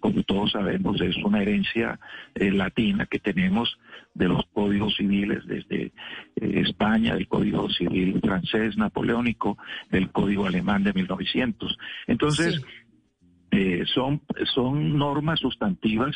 como 0.01 0.25
todos 0.25 0.51
sabemos, 0.51 1.01
es 1.01 1.17
una 1.19 1.43
herencia 1.43 2.01
latina 2.35 3.07
que 3.07 3.21
tenemos 3.21 3.79
de 4.15 4.27
los 4.27 4.45
códigos 4.53 4.97
civiles 4.97 5.47
desde 5.47 5.93
España, 6.35 7.15
del 7.15 7.29
Código 7.29 7.71
Civil 7.71 8.21
francés 8.21 8.77
napoleónico, 8.77 9.57
del 9.91 10.11
Código 10.11 10.47
alemán 10.47 10.83
de 10.83 10.93
1900. 10.93 11.79
Entonces, 12.09 12.61
Eh, 13.57 13.85
son, 13.95 14.21
son 14.55 14.99
normas 14.99 15.41
sustantivas 15.41 16.15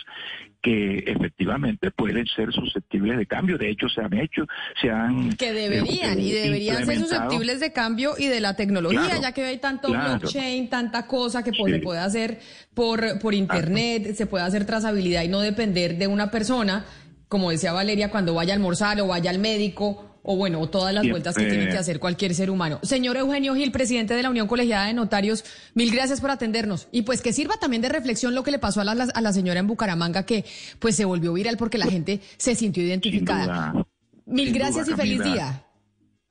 que 0.61 0.99
efectivamente 1.07 1.91
pueden 1.91 2.27
ser 2.27 2.53
susceptibles 2.53 3.17
de 3.17 3.25
cambio. 3.25 3.57
De 3.57 3.71
hecho, 3.71 3.89
se 3.89 4.03
han 4.03 4.13
hecho, 4.13 4.45
se 4.81 4.91
han... 4.91 5.33
Que 5.37 5.55
deberían, 5.55 6.19
eh, 6.19 6.23
y 6.23 6.33
deberían 6.33 6.85
ser 6.85 6.99
susceptibles 6.99 7.61
de 7.61 7.73
cambio 7.73 8.13
y 8.19 8.27
de 8.27 8.41
la 8.41 8.57
tecnología, 8.57 9.01
Claro, 9.07 9.23
ya 9.23 9.33
que 9.33 9.45
hay 9.47 9.57
tanto 9.57 9.89
claro. 9.89 10.19
blockchain, 10.19 10.69
tanta 10.69 11.07
cosa 11.07 11.43
que 11.43 11.53
Sí. 11.53 11.63
se 11.65 11.79
puede 11.79 12.01
hacer 12.01 12.41
por, 12.75 13.19
por 13.21 13.33
internet, 13.35 14.15
se 14.15 14.27
puede 14.27 14.45
hacer 14.45 14.67
trazabilidad 14.67 15.23
y 15.23 15.29
no 15.29 15.41
depender 15.41 15.97
de 15.97 16.07
una 16.09 16.31
persona, 16.31 16.85
como 17.29 17.51
decía 17.51 17.73
Valeria, 17.73 18.11
cuando 18.11 18.35
vaya 18.35 18.53
a 18.53 18.57
almorzar 18.57 19.01
o 19.01 19.07
vaya 19.07 19.31
al 19.31 19.39
médico. 19.39 20.10
O 20.23 20.37
bueno, 20.37 20.61
o 20.61 20.69
todas 20.69 20.93
las 20.93 21.09
vueltas 21.09 21.35
que 21.35 21.47
tiene 21.47 21.69
que 21.69 21.79
hacer 21.79 21.99
cualquier 21.99 22.35
ser 22.35 22.51
humano. 22.51 22.79
Señor 22.83 23.17
Eugenio 23.17 23.55
Gil, 23.55 23.73
presidente 23.73 24.15
de 24.15 24.23
la 24.23 24.31
Unión 24.31 24.47
Colegiada 24.47 24.87
de 24.87 24.95
Notarios, 24.95 25.45
mil 25.75 25.91
gracias 25.91 26.21
por 26.21 26.31
atendernos. 26.31 26.89
Y 26.93 27.03
pues 27.03 27.23
que 27.23 27.33
sirva 27.33 27.57
también 27.59 27.83
de 27.83 27.89
reflexión 27.89 28.35
lo 28.35 28.43
que 28.43 28.51
le 28.51 28.59
pasó 28.59 28.81
a 28.83 28.85
la, 28.85 28.93
a 29.05 29.21
la 29.21 29.33
señora 29.33 29.61
en 29.61 29.67
Bucaramanga, 29.67 30.27
que 30.27 30.45
pues 30.79 30.97
se 30.97 31.05
volvió 31.05 31.33
viral 31.33 31.57
porque 31.57 31.79
la 31.79 31.87
gente 31.87 32.21
se 32.37 32.55
sintió 32.55 32.83
identificada. 32.83 33.73
duda, 33.73 33.87
Mil 34.27 34.53
gracias 34.53 34.87
duda, 34.87 34.97
y 34.97 35.01
feliz 35.01 35.19
Camila. 35.19 35.35
día. 35.35 35.65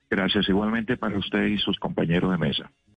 Gracias 0.08 0.48
igualmente 0.48 0.96
para 0.96 1.18
usted 1.18 1.46
y 1.46 1.58
sus 1.58 1.78
compañeros 1.78 2.30
de 2.32 2.38
mesa. 2.38 2.70